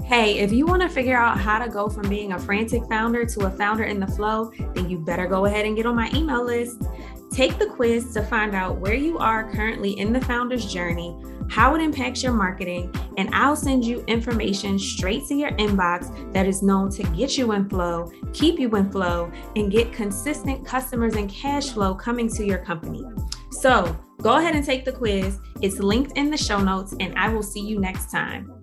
Hey, 0.02 0.38
if 0.38 0.50
you 0.50 0.66
want 0.66 0.82
to 0.82 0.88
figure 0.88 1.16
out 1.16 1.38
how 1.38 1.64
to 1.64 1.70
go 1.70 1.88
from 1.88 2.08
being 2.08 2.32
a 2.32 2.38
frantic 2.38 2.82
founder 2.88 3.24
to 3.24 3.46
a 3.46 3.50
founder 3.50 3.84
in 3.84 4.00
the 4.00 4.06
flow, 4.08 4.50
then 4.74 4.90
you 4.90 4.98
better 4.98 5.28
go 5.28 5.44
ahead 5.44 5.66
and 5.66 5.76
get 5.76 5.86
on 5.86 5.94
my 5.94 6.10
email 6.14 6.44
list. 6.44 6.82
Take 7.30 7.58
the 7.58 7.66
quiz 7.66 8.12
to 8.14 8.22
find 8.24 8.56
out 8.56 8.78
where 8.78 8.94
you 8.94 9.18
are 9.18 9.52
currently 9.52 9.96
in 10.00 10.12
the 10.12 10.20
founder's 10.22 10.66
journey, 10.66 11.16
how 11.48 11.74
it 11.74 11.80
impacts 11.80 12.22
your 12.22 12.32
marketing, 12.32 12.94
and 13.16 13.34
I'll 13.34 13.56
send 13.56 13.84
you 13.84 14.04
information 14.06 14.78
straight 14.78 15.26
to 15.28 15.34
your 15.34 15.50
inbox 15.52 16.32
that 16.32 16.46
is 16.46 16.62
known 16.62 16.90
to 16.90 17.02
get 17.14 17.36
you 17.36 17.52
in 17.52 17.68
flow, 17.68 18.12
keep 18.32 18.58
you 18.58 18.74
in 18.76 18.90
flow, 18.90 19.32
and 19.56 19.70
get 19.70 19.92
consistent 19.92 20.64
customers 20.64 21.16
and 21.16 21.28
cash 21.30 21.70
flow 21.70 21.94
coming 21.94 22.28
to 22.34 22.44
your 22.44 22.58
company. 22.58 23.04
So 23.50 23.96
go 24.20 24.36
ahead 24.38 24.54
and 24.54 24.64
take 24.64 24.84
the 24.84 24.92
quiz. 24.92 25.38
It's 25.62 25.78
linked 25.78 26.16
in 26.16 26.30
the 26.30 26.36
show 26.36 26.60
notes, 26.60 26.94
and 27.00 27.14
I 27.18 27.28
will 27.28 27.42
see 27.42 27.60
you 27.60 27.80
next 27.80 28.10
time. 28.10 28.54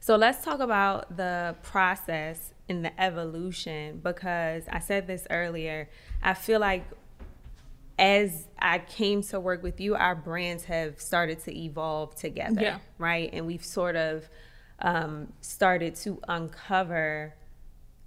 So 0.00 0.16
let's 0.16 0.44
talk 0.44 0.60
about 0.60 1.16
the 1.16 1.56
process 1.62 2.52
in 2.68 2.82
the 2.82 3.00
evolution 3.00 4.00
because 4.02 4.64
I 4.70 4.78
said 4.78 5.06
this 5.06 5.26
earlier. 5.30 5.88
I 6.22 6.34
feel 6.34 6.60
like 6.60 6.84
as 7.98 8.48
I 8.58 8.78
came 8.78 9.22
to 9.24 9.38
work 9.38 9.62
with 9.62 9.80
you, 9.80 9.94
our 9.94 10.14
brands 10.14 10.64
have 10.64 11.00
started 11.00 11.40
to 11.44 11.56
evolve 11.56 12.16
together, 12.16 12.60
yeah. 12.60 12.78
right? 12.98 13.30
And 13.32 13.46
we've 13.46 13.64
sort 13.64 13.96
of 13.96 14.28
um, 14.80 15.32
started 15.40 15.94
to 15.96 16.20
uncover 16.28 17.34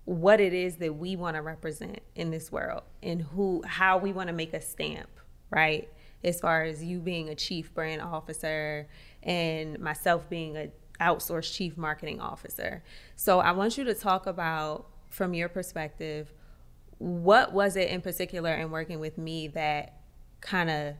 what 0.05 0.39
it 0.39 0.53
is 0.53 0.77
that 0.77 0.95
we 0.95 1.15
want 1.15 1.35
to 1.35 1.41
represent 1.41 1.99
in 2.15 2.31
this 2.31 2.51
world 2.51 2.83
and 3.03 3.21
who 3.21 3.61
how 3.65 3.97
we 3.97 4.13
want 4.13 4.27
to 4.27 4.33
make 4.33 4.53
a 4.53 4.61
stamp, 4.61 5.09
right? 5.49 5.89
As 6.23 6.39
far 6.39 6.63
as 6.63 6.83
you 6.83 6.99
being 6.99 7.29
a 7.29 7.35
chief 7.35 7.73
brand 7.73 8.01
officer 8.01 8.87
and 9.23 9.79
myself 9.79 10.29
being 10.29 10.57
a 10.57 10.69
outsourced 10.99 11.53
chief 11.53 11.77
marketing 11.77 12.19
officer. 12.19 12.83
So 13.15 13.39
I 13.39 13.51
want 13.51 13.77
you 13.77 13.83
to 13.85 13.93
talk 13.93 14.25
about 14.25 14.87
from 15.09 15.33
your 15.33 15.49
perspective 15.49 16.33
what 16.99 17.53
was 17.53 17.75
it 17.75 17.89
in 17.89 18.01
particular 18.01 18.53
in 18.53 18.71
working 18.71 18.99
with 18.99 19.17
me 19.17 19.47
that 19.49 20.01
kind 20.41 20.69
of 20.69 20.95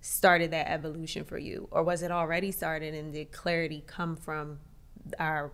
started 0.00 0.50
that 0.50 0.70
evolution 0.70 1.24
for 1.24 1.38
you? 1.38 1.68
Or 1.70 1.82
was 1.82 2.02
it 2.02 2.10
already 2.10 2.52
started 2.52 2.94
and 2.94 3.12
did 3.12 3.32
clarity 3.32 3.82
come 3.86 4.16
from 4.16 4.58
our 5.18 5.52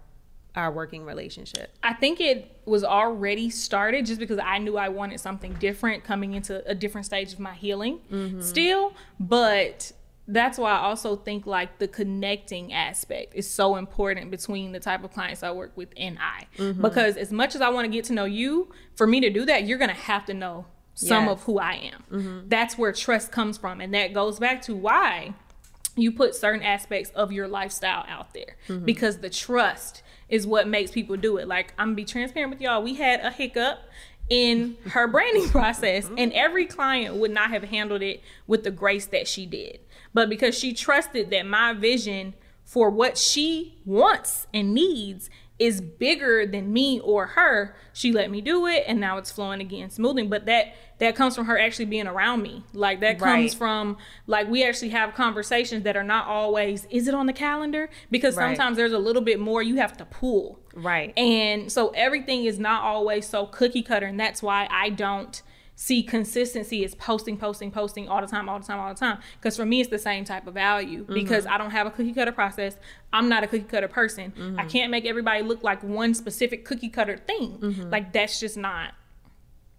our 0.57 0.73
working 0.73 1.05
relationship? 1.05 1.73
I 1.83 1.95
think 1.95 2.21
it 2.21 2.61
was 2.65 2.83
already 2.83 3.51
started 3.51 4.05
just 4.05 4.19
because 4.19 4.39
i 4.43 4.59
knew 4.59 4.77
i 4.77 4.89
wanted 4.89 5.21
something 5.21 5.53
different 5.55 6.03
coming 6.03 6.35
into 6.35 6.69
a 6.69 6.75
different 6.75 7.07
stage 7.07 7.33
of 7.33 7.39
my 7.39 7.55
healing. 7.55 8.01
Mm-hmm. 8.11 8.41
still 8.41 8.95
but 9.21 9.93
that's 10.33 10.59
why 10.59 10.73
I 10.73 10.79
also 10.79 11.17
think 11.17 11.47
like 11.47 11.79
the 11.79 11.89
connecting 11.89 12.73
aspect 12.73 13.35
is 13.35 13.49
so 13.49 13.77
important 13.77 14.31
between 14.31 14.73
the 14.73 14.81
type 14.81 15.03
of 15.05 15.13
clients 15.13 15.43
I 15.43 15.51
work 15.51 15.73
with 15.77 15.89
and 15.97 16.19
I. 16.19 16.47
Mm-hmm. 16.57 16.81
Because 16.83 17.17
as 17.17 17.33
much 17.33 17.55
as 17.55 17.61
I 17.61 17.69
want 17.69 17.87
to 17.87 17.91
get 17.91 18.05
to 18.07 18.13
know 18.13 18.25
you, 18.25 18.71
for 18.95 19.07
me 19.07 19.21
to 19.21 19.31
do 19.31 19.45
that, 19.47 19.65
you're 19.67 19.79
going 19.79 19.91
to 19.91 19.97
have 19.97 20.25
to 20.27 20.35
know 20.35 20.67
some 20.95 21.25
yes. 21.25 21.33
of 21.33 21.43
who 21.45 21.59
I 21.59 21.73
am. 21.93 22.05
Mm-hmm. 22.11 22.49
That's 22.49 22.79
where 22.79 22.93
trust 22.93 23.33
comes 23.33 23.59
from. 23.59 23.81
And 23.81 23.93
that 23.95 24.13
goes 24.13 24.39
back 24.39 24.63
to 24.63 24.75
why 24.75 25.35
you 25.97 26.13
put 26.13 26.35
certain 26.35 26.63
aspects 26.63 27.11
of 27.11 27.33
your 27.33 27.49
lifestyle 27.49 28.05
out 28.09 28.33
there 28.33 28.57
mm-hmm. 28.69 28.85
because 28.85 29.19
the 29.19 29.31
trust 29.31 30.03
is 30.29 30.47
what 30.47 30.69
makes 30.69 30.91
people 30.91 31.17
do 31.17 31.39
it. 31.39 31.49
Like, 31.49 31.75
I'm 31.79 31.89
gonna 31.89 31.97
be 31.97 32.05
transparent 32.05 32.51
with 32.51 32.61
y'all. 32.61 32.83
We 32.83 32.95
had 32.95 33.21
a 33.21 33.31
hiccup 33.31 33.81
in 34.29 34.77
her 34.91 35.09
branding 35.09 35.49
process, 35.51 36.05
mm-hmm. 36.05 36.19
and 36.19 36.33
every 36.33 36.67
client 36.67 37.17
would 37.17 37.33
not 37.33 37.51
have 37.51 37.65
handled 37.65 38.03
it 38.03 38.23
with 38.47 38.63
the 38.63 38.71
grace 38.71 39.07
that 39.07 39.27
she 39.27 39.45
did 39.45 39.81
but 40.13 40.29
because 40.29 40.59
she 40.59 40.73
trusted 40.73 41.31
that 41.31 41.47
my 41.47 41.73
vision 41.73 42.35
for 42.65 42.91
what 42.91 43.19
she 43.19 43.79
wants 43.85 44.47
and 44.55 44.75
needs 44.75 45.29
is 45.59 45.83
bigger 45.83 46.47
than 46.47 46.73
me 46.73 46.99
or 47.01 47.27
her 47.27 47.77
she 47.93 48.13
let 48.13 48.31
me 48.31 48.41
do 48.41 48.67
it 48.67 48.83
and 48.87 48.99
now 48.99 49.19
it's 49.19 49.31
flowing 49.31 49.61
again 49.61 49.91
smoothly. 49.91 50.27
But 50.27 50.47
that 50.47 50.75
that 50.99 51.15
comes 51.15 51.35
from 51.35 51.47
her 51.47 51.59
actually 51.59 51.85
being 51.85 52.07
around 52.07 52.43
me. 52.43 52.65
Like 52.73 53.01
that 53.01 53.19
comes 53.19 53.53
right. 53.53 53.55
from 53.55 53.99
like 54.27 54.49
we 54.49 54.65
actually 54.65 54.89
have 54.91 55.15
conversations 55.15 55.85
that 55.85 55.97
are 55.97 56.05
not 56.05 56.27
always 56.27 56.87
is 56.91 57.09
it 57.09 57.15
on 57.15 57.27
the 57.27 57.33
calendar? 57.35 57.91
Because 58.11 58.37
right. 58.37 58.57
sometimes 58.57 58.79
there's 58.79 58.93
a 58.93 58.99
little 58.99 59.23
bit 59.23 59.39
more 59.39 59.63
you 59.63 59.77
have 59.77 59.97
to 59.99 60.07
pull. 60.07 60.61
Right. 60.75 61.13
And 61.19 61.71
so 61.71 61.91
everything 61.91 62.47
is 62.47 62.59
not 62.59 62.83
always 62.83 63.27
so 63.27 63.45
cookie 63.47 63.83
cutter 63.83 64.07
and 64.07 64.19
that's 64.19 64.43
why 64.43 64.67
i 64.71 64.89
don't 64.89 65.43
see 65.81 66.03
consistency 66.03 66.85
is 66.85 66.95
posting, 66.95 67.39
posting, 67.39 67.71
posting 67.71 68.07
all 68.07 68.21
the 68.21 68.27
time, 68.27 68.51
all 68.51 68.59
the 68.59 68.67
time, 68.67 68.79
all 68.79 68.93
the 68.93 69.01
time. 69.01 69.19
Because 69.37 69.57
for 69.57 69.65
me, 69.65 69.81
it's 69.81 69.89
the 69.89 69.99
same 69.99 70.27
type 70.27 70.47
of 70.47 70.53
value 70.53 71.05
mm-hmm. 71.05 71.15
because 71.15 71.47
I 71.47 71.57
don't 71.57 71.71
have 71.71 71.87
a 71.87 71.91
cookie 71.91 72.13
cutter 72.13 72.33
process. 72.33 72.77
I'm 73.15 73.31
not 73.31 73.45
a 73.45 73.47
cookie 73.47 73.65
cutter 73.65 73.89
person. 73.89 74.31
Mm-hmm. 74.37 74.61
I 74.61 74.67
can't 74.67 74.91
make 74.91 75.07
everybody 75.07 75.43
look 75.43 75.63
like 75.63 75.83
one 75.83 76.13
specific 76.13 76.67
cookie 76.67 76.91
cutter 76.91 77.17
thing. 77.17 77.57
Mm-hmm. 77.59 77.89
Like 77.89 78.13
that's 78.13 78.39
just 78.39 78.59
not 78.59 78.93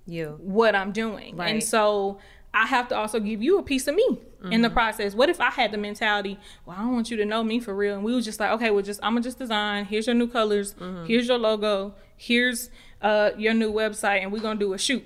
you 0.08 0.40
what 0.42 0.76
I'm 0.76 0.92
doing. 0.92 1.38
Right. 1.38 1.52
And 1.52 1.64
so 1.64 2.18
I 2.52 2.66
have 2.66 2.88
to 2.88 2.96
also 2.96 3.20
give 3.20 3.44
you 3.44 3.60
a 3.60 3.64
piece 3.64 3.88
of 3.88 3.94
me 3.94 4.18
in 4.50 4.64
the 4.64 4.70
mm-hmm. 4.70 4.74
process. 4.74 5.14
What 5.14 5.30
if 5.30 5.40
I 5.40 5.52
had 5.52 5.72
the 5.72 5.78
mentality, 5.78 6.40
well, 6.66 6.78
I 6.80 6.82
don't 6.82 6.94
want 6.94 7.12
you 7.12 7.18
to 7.18 7.26
know 7.26 7.44
me 7.44 7.60
for 7.60 7.76
real, 7.76 7.94
and 7.94 8.04
we 8.04 8.16
was 8.16 8.26
just 8.26 8.40
like, 8.40 8.50
okay, 8.54 8.72
well, 8.72 8.82
just 8.82 9.00
I'm 9.04 9.14
gonna 9.14 9.22
just 9.22 9.38
design. 9.38 9.86
Here's 9.86 10.08
your 10.08 10.16
new 10.16 10.28
colors. 10.28 10.74
Mm-hmm. 10.74 11.06
Here's 11.06 11.28
your 11.28 11.38
logo. 11.38 11.94
Here's 12.18 12.72
uh, 13.04 13.30
your 13.38 13.54
new 13.54 13.72
website, 13.72 14.24
and 14.24 14.32
we're 14.32 14.42
gonna 14.42 14.60
do 14.60 14.74
a 14.74 14.80
shoot 14.80 15.06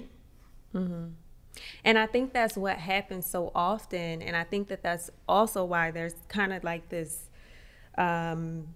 Mm-hmm. 0.75 1.05
And 1.83 1.97
I 1.97 2.05
think 2.05 2.33
that's 2.33 2.57
what 2.57 2.77
happens 2.77 3.25
so 3.25 3.51
often. 3.55 4.21
And 4.21 4.35
I 4.35 4.43
think 4.43 4.67
that 4.67 4.83
that's 4.83 5.09
also 5.27 5.63
why 5.63 5.91
there's 5.91 6.15
kind 6.27 6.51
of 6.51 6.63
like 6.63 6.89
this 6.89 7.29
um, 7.97 8.67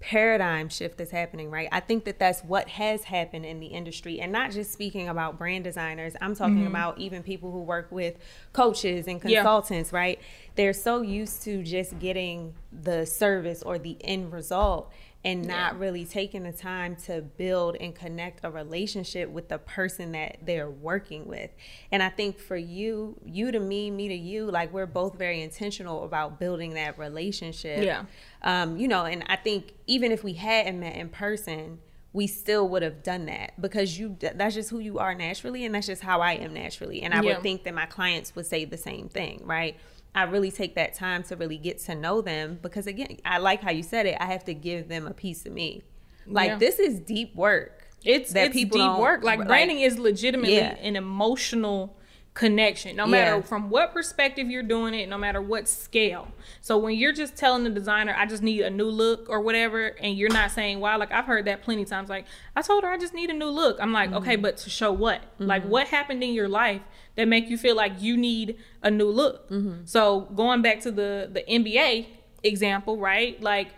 paradigm 0.00 0.68
shift 0.70 0.98
that's 0.98 1.10
happening, 1.10 1.50
right? 1.50 1.68
I 1.70 1.80
think 1.80 2.04
that 2.04 2.18
that's 2.18 2.40
what 2.40 2.68
has 2.70 3.04
happened 3.04 3.44
in 3.44 3.60
the 3.60 3.66
industry. 3.66 4.20
And 4.20 4.32
not 4.32 4.50
just 4.50 4.72
speaking 4.72 5.08
about 5.08 5.38
brand 5.38 5.64
designers, 5.64 6.14
I'm 6.20 6.34
talking 6.34 6.58
mm-hmm. 6.58 6.68
about 6.68 6.98
even 6.98 7.22
people 7.22 7.52
who 7.52 7.62
work 7.62 7.92
with 7.92 8.16
coaches 8.52 9.06
and 9.06 9.20
consultants, 9.20 9.92
yeah. 9.92 9.98
right? 9.98 10.18
They're 10.56 10.72
so 10.72 11.02
used 11.02 11.42
to 11.42 11.62
just 11.62 11.98
getting 11.98 12.54
the 12.72 13.04
service 13.06 13.62
or 13.62 13.78
the 13.78 13.96
end 14.00 14.32
result 14.32 14.90
and 15.24 15.46
not 15.46 15.74
yeah. 15.74 15.78
really 15.78 16.04
taking 16.06 16.44
the 16.44 16.52
time 16.52 16.96
to 16.96 17.20
build 17.20 17.76
and 17.78 17.94
connect 17.94 18.40
a 18.42 18.50
relationship 18.50 19.28
with 19.28 19.48
the 19.48 19.58
person 19.58 20.12
that 20.12 20.38
they're 20.42 20.70
working 20.70 21.26
with. 21.26 21.50
And 21.92 22.02
I 22.02 22.08
think 22.08 22.38
for 22.38 22.56
you, 22.56 23.20
you 23.24 23.52
to 23.52 23.60
me, 23.60 23.90
me 23.90 24.08
to 24.08 24.14
you, 24.14 24.50
like 24.50 24.72
we're 24.72 24.86
both 24.86 25.18
very 25.18 25.42
intentional 25.42 26.04
about 26.04 26.40
building 26.40 26.74
that 26.74 26.98
relationship. 26.98 27.84
Yeah. 27.84 28.04
Um, 28.42 28.78
you 28.78 28.88
know, 28.88 29.04
and 29.04 29.22
I 29.26 29.36
think 29.36 29.74
even 29.86 30.10
if 30.10 30.24
we 30.24 30.32
hadn't 30.32 30.80
met 30.80 30.96
in 30.96 31.10
person, 31.10 31.80
we 32.12 32.26
still 32.26 32.68
would 32.68 32.82
have 32.82 33.02
done 33.02 33.26
that 33.26 33.60
because 33.60 33.98
you 33.98 34.16
that's 34.20 34.54
just 34.54 34.70
who 34.70 34.80
you 34.80 34.98
are 34.98 35.14
naturally 35.14 35.64
and 35.64 35.74
that's 35.74 35.86
just 35.86 36.02
how 36.02 36.20
I 36.20 36.32
am 36.32 36.54
naturally. 36.54 37.02
And 37.02 37.14
I 37.14 37.22
yeah. 37.22 37.34
would 37.34 37.42
think 37.42 37.64
that 37.64 37.74
my 37.74 37.86
clients 37.86 38.34
would 38.34 38.46
say 38.46 38.64
the 38.64 38.76
same 38.78 39.08
thing, 39.08 39.42
right? 39.44 39.76
I 40.14 40.24
really 40.24 40.50
take 40.50 40.74
that 40.74 40.94
time 40.94 41.22
to 41.24 41.36
really 41.36 41.58
get 41.58 41.78
to 41.80 41.94
know 41.94 42.20
them 42.20 42.58
because 42.62 42.86
again, 42.86 43.18
I 43.24 43.38
like 43.38 43.62
how 43.62 43.70
you 43.70 43.82
said 43.82 44.06
it. 44.06 44.16
I 44.20 44.26
have 44.26 44.44
to 44.44 44.54
give 44.54 44.88
them 44.88 45.06
a 45.06 45.14
piece 45.14 45.46
of 45.46 45.52
me. 45.52 45.82
Like 46.26 46.48
yeah. 46.48 46.58
this 46.58 46.78
is 46.78 47.00
deep 47.00 47.34
work. 47.34 47.88
It's 48.04 48.32
that 48.32 48.46
it's 48.46 48.54
people 48.54 48.78
deep 48.78 49.00
work. 49.00 49.22
Like, 49.22 49.40
like 49.40 49.48
branding 49.48 49.80
is 49.80 49.98
legitimately 49.98 50.56
yeah. 50.56 50.76
an 50.76 50.96
emotional 50.96 51.96
connection 52.32 52.94
no 52.94 53.06
matter 53.06 53.36
yeah. 53.36 53.42
from 53.42 53.70
what 53.70 53.92
perspective 53.92 54.48
you're 54.48 54.62
doing 54.62 54.94
it 54.94 55.08
no 55.08 55.18
matter 55.18 55.42
what 55.42 55.68
scale 55.68 56.28
so 56.60 56.78
when 56.78 56.94
you're 56.94 57.12
just 57.12 57.36
telling 57.36 57.64
the 57.64 57.70
designer 57.70 58.14
i 58.16 58.24
just 58.24 58.40
need 58.40 58.60
a 58.60 58.70
new 58.70 58.86
look 58.86 59.28
or 59.28 59.40
whatever 59.40 59.88
and 60.00 60.16
you're 60.16 60.32
not 60.32 60.48
saying 60.50 60.78
wow 60.78 60.96
like 60.96 61.10
i've 61.10 61.24
heard 61.24 61.44
that 61.44 61.60
plenty 61.60 61.82
of 61.82 61.88
times 61.88 62.08
like 62.08 62.24
i 62.54 62.62
told 62.62 62.84
her 62.84 62.88
i 62.88 62.96
just 62.96 63.12
need 63.12 63.30
a 63.30 63.32
new 63.32 63.48
look 63.48 63.76
i'm 63.80 63.92
like 63.92 64.10
mm-hmm. 64.10 64.18
okay 64.18 64.36
but 64.36 64.56
to 64.56 64.70
show 64.70 64.92
what 64.92 65.20
mm-hmm. 65.22 65.46
like 65.46 65.64
what 65.64 65.88
happened 65.88 66.22
in 66.22 66.32
your 66.32 66.48
life 66.48 66.82
that 67.16 67.28
make 67.28 67.48
you 67.48 67.58
feel 67.58 67.76
like 67.76 68.00
you 68.00 68.16
need 68.16 68.56
a 68.82 68.90
new 68.90 69.08
look 69.08 69.48
mm-hmm. 69.50 69.84
so 69.84 70.22
going 70.34 70.62
back 70.62 70.80
to 70.80 70.90
the 70.90 71.28
the 71.32 71.42
nba 71.48 72.06
example 72.42 72.96
right 72.96 73.42
like 73.42 73.68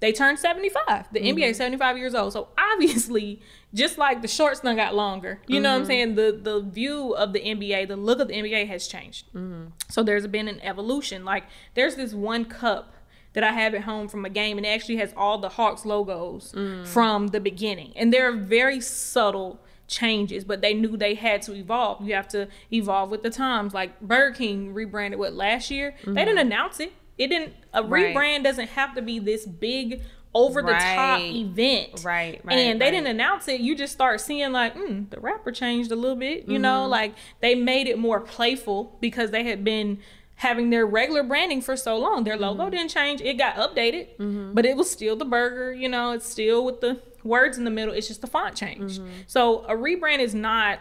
they 0.00 0.12
turned 0.12 0.38
75 0.38 1.06
the 1.12 1.20
nba 1.20 1.50
is 1.50 1.56
75 1.56 1.98
years 1.98 2.14
old 2.14 2.32
so 2.32 2.48
obviously 2.72 3.40
just 3.72 3.98
like 3.98 4.22
the 4.22 4.28
shorts 4.28 4.60
done 4.60 4.76
got 4.76 4.94
longer. 4.94 5.40
You 5.46 5.56
mm-hmm. 5.56 5.62
know 5.62 5.70
what 5.70 5.74
I'm 5.74 5.80
mm-hmm. 5.82 5.88
saying? 5.88 6.14
The 6.16 6.40
the 6.42 6.60
view 6.60 7.14
of 7.14 7.32
the 7.32 7.40
NBA, 7.40 7.88
the 7.88 7.96
look 7.96 8.20
of 8.20 8.28
the 8.28 8.34
NBA 8.34 8.66
has 8.68 8.86
changed. 8.88 9.28
Mm-hmm. 9.28 9.68
So 9.88 10.02
there's 10.02 10.26
been 10.26 10.48
an 10.48 10.60
evolution. 10.60 11.24
Like 11.24 11.44
there's 11.74 11.96
this 11.96 12.12
one 12.12 12.44
cup 12.44 12.94
that 13.32 13.44
I 13.44 13.52
have 13.52 13.74
at 13.74 13.82
home 13.82 14.08
from 14.08 14.24
a 14.24 14.30
game, 14.30 14.56
and 14.56 14.66
it 14.66 14.70
actually 14.70 14.96
has 14.96 15.14
all 15.16 15.38
the 15.38 15.50
Hawks 15.50 15.84
logos 15.84 16.52
mm. 16.52 16.84
from 16.84 17.28
the 17.28 17.40
beginning, 17.40 17.92
and 17.94 18.12
they're 18.12 18.36
very 18.36 18.80
subtle 18.80 19.60
changes, 19.90 20.44
but 20.44 20.62
they 20.62 20.72
knew 20.72 20.96
they 20.96 21.14
had 21.14 21.42
to 21.42 21.54
evolve. 21.54 22.06
You 22.06 22.14
have 22.14 22.28
to 22.28 22.48
evolve 22.72 23.10
with 23.10 23.22
the 23.22 23.30
times. 23.30 23.74
Like 23.74 24.00
Burger 24.00 24.34
King 24.34 24.72
rebranded 24.72 25.18
what 25.18 25.34
last 25.34 25.70
year? 25.70 25.94
Mm-hmm. 26.00 26.14
They 26.14 26.24
didn't 26.24 26.38
announce 26.38 26.80
it. 26.80 26.92
It 27.18 27.28
didn't. 27.28 27.52
A 27.74 27.82
right. 27.82 28.14
rebrand 28.14 28.44
doesn't 28.44 28.68
have 28.70 28.94
to 28.94 29.02
be 29.02 29.18
this 29.18 29.44
big 29.44 30.00
over 30.32 30.62
the 30.62 30.72
right. 30.72 30.94
top 30.94 31.20
event. 31.20 32.04
Right, 32.04 32.40
right. 32.44 32.56
And 32.56 32.80
they 32.80 32.86
right. 32.86 32.90
didn't 32.92 33.08
announce 33.08 33.48
it. 33.48 33.60
You 33.60 33.76
just 33.76 33.92
start 33.92 34.20
seeing 34.20 34.52
like, 34.52 34.76
mm, 34.76 35.10
the 35.10 35.18
wrapper 35.20 35.50
changed 35.50 35.90
a 35.90 35.96
little 35.96 36.16
bit. 36.16 36.46
You 36.46 36.54
mm-hmm. 36.54 36.62
know, 36.62 36.86
like 36.86 37.14
they 37.40 37.54
made 37.54 37.88
it 37.88 37.98
more 37.98 38.20
playful 38.20 38.96
because 39.00 39.32
they 39.32 39.44
had 39.44 39.64
been 39.64 39.98
having 40.40 40.70
their 40.70 40.86
regular 40.86 41.22
branding 41.22 41.60
for 41.60 41.76
so 41.76 41.98
long. 41.98 42.24
Their 42.24 42.38
logo 42.38 42.62
mm-hmm. 42.62 42.70
didn't 42.70 42.88
change. 42.88 43.20
It 43.20 43.34
got 43.34 43.56
updated, 43.56 44.16
mm-hmm. 44.16 44.54
but 44.54 44.64
it 44.64 44.74
was 44.74 44.90
still 44.90 45.14
the 45.14 45.26
burger. 45.26 45.70
You 45.74 45.86
know, 45.86 46.12
it's 46.12 46.26
still 46.26 46.64
with 46.64 46.80
the 46.80 46.98
words 47.22 47.58
in 47.58 47.64
the 47.64 47.70
middle. 47.70 47.92
It's 47.92 48.08
just 48.08 48.22
the 48.22 48.26
font 48.26 48.56
changed. 48.56 49.02
Mm-hmm. 49.02 49.10
So 49.26 49.64
a 49.64 49.74
rebrand 49.74 50.20
is 50.20 50.34
not 50.34 50.80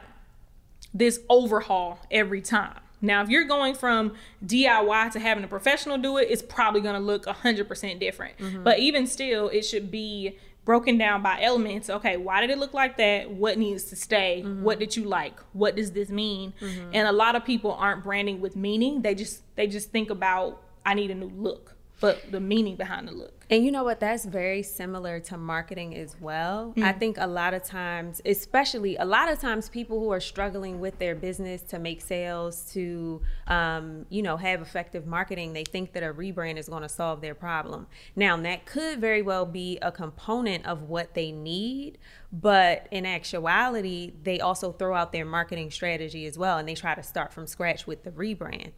this 0.93 1.19
overhaul 1.27 1.99
every 2.09 2.41
time. 2.41 2.79
Now, 3.01 3.21
if 3.21 3.27
you're 3.27 3.43
going 3.43 3.75
from 3.75 4.13
DIY 4.45 5.11
to 5.11 5.19
having 5.19 5.43
a 5.43 5.47
professional 5.47 5.97
do 5.97 6.17
it, 6.17 6.29
it's 6.29 6.41
probably 6.41 6.79
going 6.79 6.95
to 6.95 7.01
look 7.01 7.25
100% 7.25 7.99
different. 7.99 8.37
Mm-hmm. 8.37 8.63
But 8.63 8.79
even 8.79 9.07
still, 9.07 9.49
it 9.49 9.63
should 9.63 9.91
be 9.91 10.37
broken 10.69 10.99
down 10.99 11.23
by 11.23 11.41
elements. 11.41 11.89
Okay, 11.89 12.15
why 12.15 12.41
did 12.41 12.51
it 12.51 12.59
look 12.59 12.75
like 12.75 12.95
that? 12.97 13.31
What 13.31 13.57
needs 13.57 13.85
to 13.85 13.95
stay? 13.95 14.43
Mm-hmm. 14.45 14.61
What 14.61 14.77
did 14.77 14.95
you 14.95 15.03
like? 15.03 15.33
What 15.53 15.75
does 15.75 15.93
this 15.93 16.09
mean? 16.11 16.53
Mm-hmm. 16.61 16.91
And 16.93 17.07
a 17.07 17.11
lot 17.11 17.35
of 17.35 17.43
people 17.43 17.73
aren't 17.73 18.03
branding 18.03 18.39
with 18.39 18.55
meaning. 18.55 19.01
They 19.01 19.15
just 19.15 19.41
they 19.55 19.65
just 19.65 19.89
think 19.89 20.11
about 20.11 20.61
I 20.85 20.93
need 20.93 21.09
a 21.09 21.15
new 21.15 21.31
look 21.35 21.75
but 21.99 22.31
the 22.31 22.39
meaning 22.39 22.75
behind 22.75 23.07
the 23.07 23.11
look. 23.11 23.39
And 23.51 23.65
you 23.65 23.71
know 23.71 23.83
what? 23.83 23.99
That's 23.99 24.25
very 24.25 24.61
similar 24.61 25.19
to 25.21 25.37
marketing 25.37 25.95
as 25.95 26.15
well. 26.21 26.69
Mm-hmm. 26.69 26.83
I 26.83 26.91
think 26.93 27.17
a 27.19 27.25
lot 27.25 27.55
of 27.55 27.63
times, 27.63 28.21
especially 28.25 28.95
a 28.97 29.05
lot 29.05 29.31
of 29.31 29.39
times, 29.39 29.69
people 29.69 29.99
who 29.99 30.11
are 30.11 30.19
struggling 30.19 30.79
with 30.79 30.99
their 30.99 31.15
business 31.15 31.63
to 31.63 31.79
make 31.79 32.01
sales, 32.01 32.71
to 32.73 33.21
um, 33.47 34.05
you 34.09 34.21
know 34.21 34.37
have 34.37 34.61
effective 34.61 35.07
marketing, 35.07 35.53
they 35.53 35.63
think 35.63 35.93
that 35.93 36.03
a 36.03 36.13
rebrand 36.13 36.57
is 36.57 36.69
going 36.69 36.83
to 36.83 36.89
solve 36.89 37.21
their 37.21 37.33
problem. 37.33 37.87
Now, 38.15 38.37
that 38.37 38.65
could 38.65 39.01
very 39.01 39.23
well 39.23 39.45
be 39.45 39.79
a 39.81 39.91
component 39.91 40.65
of 40.67 40.83
what 40.83 41.15
they 41.15 41.31
need, 41.31 41.97
but 42.31 42.87
in 42.91 43.05
actuality, 43.05 44.13
they 44.23 44.39
also 44.39 44.71
throw 44.71 44.93
out 44.93 45.11
their 45.11 45.25
marketing 45.25 45.71
strategy 45.71 46.27
as 46.27 46.37
well, 46.37 46.59
and 46.59 46.69
they 46.69 46.75
try 46.75 46.93
to 46.93 47.03
start 47.03 47.33
from 47.33 47.47
scratch 47.47 47.87
with 47.87 48.03
the 48.03 48.11
rebrand. 48.11 48.71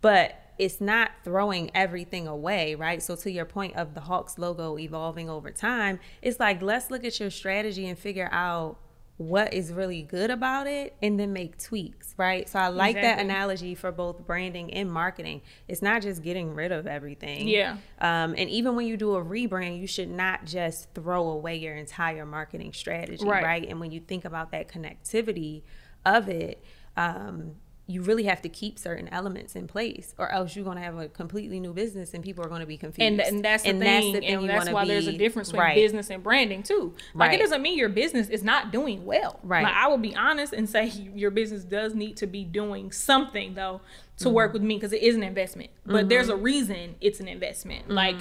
But 0.00 0.43
it's 0.58 0.80
not 0.80 1.10
throwing 1.24 1.70
everything 1.74 2.26
away, 2.26 2.74
right? 2.74 3.02
So 3.02 3.16
to 3.16 3.30
your 3.30 3.44
point 3.44 3.76
of 3.76 3.94
the 3.94 4.00
Hawks 4.00 4.38
logo 4.38 4.78
evolving 4.78 5.28
over 5.28 5.50
time, 5.50 5.98
it's 6.22 6.38
like 6.38 6.62
let's 6.62 6.90
look 6.90 7.04
at 7.04 7.18
your 7.18 7.30
strategy 7.30 7.86
and 7.86 7.98
figure 7.98 8.28
out 8.32 8.78
what 9.16 9.54
is 9.54 9.72
really 9.72 10.02
good 10.02 10.30
about 10.30 10.66
it 10.66 10.96
and 11.00 11.20
then 11.20 11.32
make 11.32 11.56
tweaks, 11.56 12.14
right? 12.16 12.48
So 12.48 12.58
I 12.58 12.68
like 12.68 12.96
exactly. 12.96 13.24
that 13.24 13.32
analogy 13.32 13.74
for 13.76 13.92
both 13.92 14.26
branding 14.26 14.74
and 14.74 14.90
marketing. 14.90 15.42
It's 15.68 15.82
not 15.82 16.02
just 16.02 16.22
getting 16.22 16.52
rid 16.52 16.72
of 16.72 16.88
everything. 16.88 17.46
Yeah. 17.46 17.76
Um, 18.00 18.34
and 18.36 18.50
even 18.50 18.74
when 18.74 18.88
you 18.88 18.96
do 18.96 19.14
a 19.14 19.24
rebrand, 19.24 19.78
you 19.80 19.86
should 19.86 20.10
not 20.10 20.44
just 20.44 20.92
throw 20.94 21.28
away 21.28 21.56
your 21.56 21.76
entire 21.76 22.26
marketing 22.26 22.72
strategy, 22.72 23.24
right? 23.24 23.44
right? 23.44 23.68
And 23.68 23.78
when 23.78 23.92
you 23.92 24.00
think 24.00 24.24
about 24.24 24.50
that 24.50 24.68
connectivity 24.68 25.62
of 26.04 26.28
it, 26.28 26.64
um, 26.96 27.52
you 27.86 28.00
really 28.00 28.24
have 28.24 28.40
to 28.40 28.48
keep 28.48 28.78
certain 28.78 29.08
elements 29.08 29.54
in 29.54 29.66
place 29.66 30.14
or 30.18 30.30
else 30.32 30.56
you're 30.56 30.64
going 30.64 30.76
to 30.76 30.82
have 30.82 30.96
a 30.96 31.08
completely 31.08 31.60
new 31.60 31.72
business 31.72 32.14
and 32.14 32.24
people 32.24 32.44
are 32.44 32.48
going 32.48 32.60
to 32.60 32.66
be 32.66 32.78
confused 32.78 33.06
and, 33.06 33.20
and 33.20 33.44
that's 33.44 33.62
the 33.62 33.68
and 33.70 33.80
thing 33.80 34.12
that's 34.12 34.20
the 34.20 34.26
thing 34.26 34.38
and 34.38 34.48
that's 34.48 34.70
why 34.70 34.84
be, 34.84 34.88
there's 34.88 35.06
a 35.06 35.16
difference 35.16 35.50
between 35.50 35.66
right. 35.66 35.74
business 35.74 36.08
and 36.08 36.22
branding 36.22 36.62
too 36.62 36.94
like 37.14 37.28
right. 37.28 37.38
it 37.38 37.42
doesn't 37.42 37.60
mean 37.60 37.76
your 37.76 37.90
business 37.90 38.28
is 38.28 38.42
not 38.42 38.72
doing 38.72 39.04
well 39.04 39.38
right 39.42 39.64
like, 39.64 39.74
i 39.74 39.86
will 39.86 39.98
be 39.98 40.14
honest 40.16 40.52
and 40.52 40.68
say 40.68 40.86
your 41.14 41.30
business 41.30 41.64
does 41.64 41.94
need 41.94 42.16
to 42.16 42.26
be 42.26 42.42
doing 42.42 42.90
something 42.90 43.54
though 43.54 43.80
to 44.16 44.24
mm-hmm. 44.24 44.34
work 44.34 44.52
with 44.52 44.62
me 44.62 44.76
because 44.76 44.92
it 44.92 45.02
is 45.02 45.14
an 45.14 45.22
investment 45.22 45.70
but 45.84 45.94
mm-hmm. 45.94 46.08
there's 46.08 46.30
a 46.30 46.36
reason 46.36 46.94
it's 47.00 47.20
an 47.20 47.28
investment 47.28 47.84
mm-hmm. 47.84 47.94
like 47.94 48.16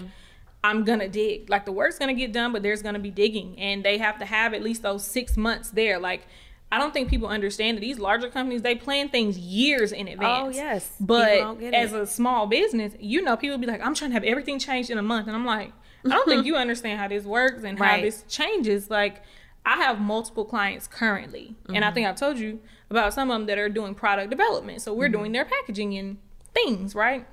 I'm 0.65 0.85
gonna 0.85 1.09
dig. 1.09 1.49
Like 1.49 1.65
the 1.65 1.73
work's 1.73 1.99
gonna 1.99 2.13
get 2.13 2.31
done, 2.31 2.53
but 2.53 2.63
there's 2.63 2.81
gonna 2.81 2.97
be 2.97 3.11
digging, 3.11 3.59
and 3.59 3.83
they 3.83 3.97
have 3.97 4.17
to 4.19 4.25
have 4.25 4.53
at 4.53 4.63
least 4.63 4.81
those 4.81 5.03
six 5.03 5.35
months 5.35 5.71
there. 5.71 5.99
Like 5.99 6.25
I 6.73 6.79
don't 6.79 6.91
think 6.91 7.07
people 7.07 7.27
understand 7.27 7.77
that 7.77 7.81
these 7.81 7.99
larger 7.99 8.29
companies 8.29 8.63
they 8.63 8.73
plan 8.73 9.07
things 9.07 9.37
years 9.37 9.91
in 9.91 10.07
advance. 10.07 10.57
Oh 10.57 10.59
yes, 10.59 10.91
but 10.99 11.61
as 11.61 11.93
a 11.93 12.07
small 12.07 12.47
business, 12.47 12.95
you 12.99 13.21
know, 13.21 13.37
people 13.37 13.59
be 13.59 13.67
like, 13.67 13.79
"I'm 13.85 13.93
trying 13.93 14.09
to 14.09 14.15
have 14.15 14.23
everything 14.23 14.57
changed 14.57 14.89
in 14.89 14.97
a 14.97 15.03
month," 15.03 15.27
and 15.27 15.35
I'm 15.35 15.45
like, 15.45 15.71
I 16.03 16.09
don't 16.09 16.27
think 16.27 16.45
you 16.47 16.55
understand 16.55 16.99
how 16.99 17.07
this 17.07 17.25
works 17.25 17.63
and 17.63 17.79
right. 17.79 17.97
how 17.97 18.01
this 18.01 18.23
changes. 18.27 18.89
Like, 18.89 19.21
I 19.63 19.75
have 19.75 20.01
multiple 20.01 20.45
clients 20.45 20.87
currently, 20.87 21.55
mm-hmm. 21.61 21.75
and 21.75 21.85
I 21.85 21.89
mm-hmm. 21.89 21.93
think 21.93 22.07
I've 22.07 22.15
told 22.15 22.39
you 22.39 22.59
about 22.89 23.13
some 23.13 23.29
of 23.29 23.35
them 23.35 23.45
that 23.45 23.59
are 23.59 23.69
doing 23.69 23.93
product 23.93 24.31
development. 24.31 24.81
So 24.81 24.95
we're 24.95 25.09
mm-hmm. 25.09 25.19
doing 25.19 25.31
their 25.31 25.45
packaging 25.45 25.95
and 25.95 26.17
things, 26.55 26.95
right? 26.95 27.27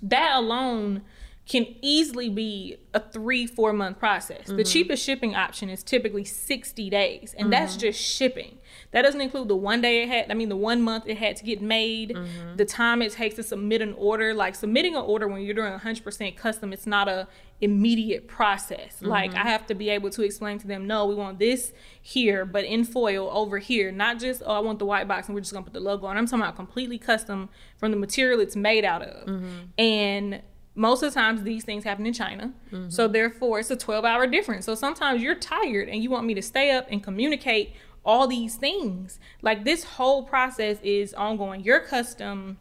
That 0.00 0.36
alone 0.36 1.02
can 1.50 1.66
easily 1.82 2.28
be 2.28 2.76
a 2.94 3.00
three, 3.00 3.44
four 3.44 3.72
month 3.72 3.98
process. 3.98 4.42
Mm-hmm. 4.42 4.56
The 4.56 4.62
cheapest 4.62 5.04
shipping 5.04 5.34
option 5.34 5.68
is 5.68 5.82
typically 5.82 6.24
60 6.24 6.88
days, 6.88 7.34
and 7.36 7.46
mm-hmm. 7.46 7.50
that's 7.50 7.76
just 7.76 8.00
shipping. 8.00 8.58
That 8.92 9.02
doesn't 9.02 9.20
include 9.20 9.48
the 9.48 9.56
one 9.56 9.80
day 9.80 10.04
it 10.04 10.08
had, 10.08 10.30
I 10.30 10.34
mean, 10.34 10.48
the 10.48 10.54
one 10.54 10.80
month 10.80 11.08
it 11.08 11.16
had 11.16 11.34
to 11.38 11.44
get 11.44 11.60
made, 11.60 12.10
mm-hmm. 12.10 12.54
the 12.54 12.64
time 12.64 13.02
it 13.02 13.10
takes 13.10 13.34
to 13.34 13.42
submit 13.42 13.82
an 13.82 13.94
order. 13.94 14.32
Like 14.32 14.54
submitting 14.54 14.94
an 14.94 15.02
order 15.02 15.26
when 15.26 15.42
you're 15.42 15.56
doing 15.56 15.72
100% 15.72 16.36
custom, 16.36 16.72
it's 16.72 16.86
not 16.86 17.08
a 17.08 17.26
immediate 17.60 18.28
process. 18.28 18.98
Mm-hmm. 18.98 19.08
Like 19.08 19.34
I 19.34 19.42
have 19.42 19.66
to 19.66 19.74
be 19.74 19.90
able 19.90 20.10
to 20.10 20.22
explain 20.22 20.60
to 20.60 20.68
them, 20.68 20.86
no, 20.86 21.06
we 21.06 21.16
want 21.16 21.40
this 21.40 21.72
here, 22.00 22.44
but 22.44 22.64
in 22.64 22.84
foil 22.84 23.28
over 23.32 23.58
here. 23.58 23.90
Not 23.90 24.20
just, 24.20 24.40
oh, 24.46 24.52
I 24.52 24.60
want 24.60 24.78
the 24.78 24.86
white 24.86 25.08
box 25.08 25.26
and 25.26 25.34
we're 25.34 25.40
just 25.40 25.52
gonna 25.52 25.64
put 25.64 25.72
the 25.72 25.80
logo 25.80 26.06
on. 26.06 26.16
I'm 26.16 26.26
talking 26.26 26.42
about 26.42 26.54
completely 26.54 26.98
custom 26.98 27.48
from 27.76 27.90
the 27.90 27.96
material 27.96 28.38
it's 28.38 28.54
made 28.54 28.84
out 28.84 29.02
of. 29.02 29.26
Mm-hmm. 29.26 29.56
And 29.78 30.42
most 30.80 31.02
of 31.02 31.12
the 31.12 31.20
times 31.20 31.42
these 31.42 31.62
things 31.62 31.84
happen 31.84 32.06
in 32.06 32.14
China. 32.14 32.54
Mm-hmm. 32.72 32.88
So 32.88 33.06
therefore 33.06 33.60
it's 33.60 33.70
a 33.70 33.76
12 33.76 34.02
hour 34.02 34.26
difference. 34.26 34.64
So 34.64 34.74
sometimes 34.74 35.22
you're 35.22 35.34
tired 35.34 35.90
and 35.90 36.02
you 36.02 36.08
want 36.08 36.26
me 36.26 36.32
to 36.34 36.42
stay 36.42 36.70
up 36.70 36.86
and 36.90 37.02
communicate 37.02 37.74
all 38.02 38.26
these 38.26 38.56
things. 38.56 39.20
Like 39.42 39.64
this 39.64 39.84
whole 39.84 40.22
process 40.22 40.78
is 40.82 41.12
ongoing. 41.12 41.62
Your 41.62 41.80
custom 41.80 42.56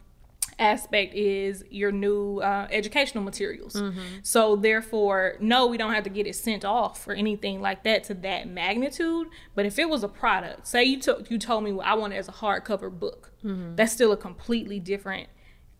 aspect 0.59 1.13
is 1.13 1.63
your 1.69 1.93
new 1.93 2.39
uh, 2.39 2.67
educational 2.69 3.23
materials. 3.23 3.75
Mm-hmm. 3.75 4.17
So 4.23 4.57
therefore, 4.57 5.37
no, 5.39 5.67
we 5.67 5.77
don't 5.77 5.93
have 5.93 6.03
to 6.03 6.09
get 6.09 6.27
it 6.27 6.35
sent 6.35 6.65
off 6.65 7.07
or 7.07 7.13
anything 7.13 7.61
like 7.61 7.83
that 7.83 8.03
to 8.05 8.13
that 8.15 8.49
magnitude. 8.49 9.27
But 9.55 9.65
if 9.65 9.79
it 9.79 9.87
was 9.87 10.03
a 10.03 10.09
product, 10.09 10.67
say 10.67 10.83
you 10.83 10.99
took 10.99 11.31
you 11.31 11.37
told 11.37 11.63
me 11.63 11.71
well, 11.71 11.87
I 11.87 11.93
want 11.93 12.11
it 12.11 12.17
as 12.17 12.27
a 12.27 12.33
hardcover 12.33 12.91
book, 12.91 13.31
mm-hmm. 13.45 13.75
that's 13.75 13.93
still 13.93 14.11
a 14.11 14.17
completely 14.17 14.81
different 14.81 15.29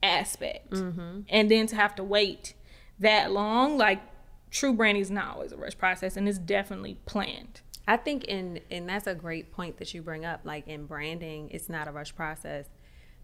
aspect. 0.01 0.71
Mm-hmm. 0.71 1.21
And 1.29 1.51
then 1.51 1.67
to 1.67 1.75
have 1.75 1.95
to 1.95 2.03
wait 2.03 2.53
that 2.99 3.31
long, 3.31 3.77
like 3.77 4.01
true 4.51 4.73
branding 4.73 5.01
is 5.01 5.11
not 5.11 5.35
always 5.35 5.51
a 5.51 5.57
rush 5.57 5.77
process, 5.77 6.17
and 6.17 6.27
it's 6.27 6.39
definitely 6.39 6.97
planned. 7.05 7.61
I 7.87 7.97
think 7.97 8.25
in 8.25 8.59
and 8.69 8.87
that's 8.87 9.07
a 9.07 9.15
great 9.15 9.51
point 9.51 9.77
that 9.77 9.93
you 9.93 10.01
bring 10.01 10.25
up. 10.25 10.41
Like 10.43 10.67
in 10.67 10.85
branding, 10.85 11.49
it's 11.51 11.69
not 11.69 11.87
a 11.87 11.91
rush 11.91 12.15
process 12.15 12.65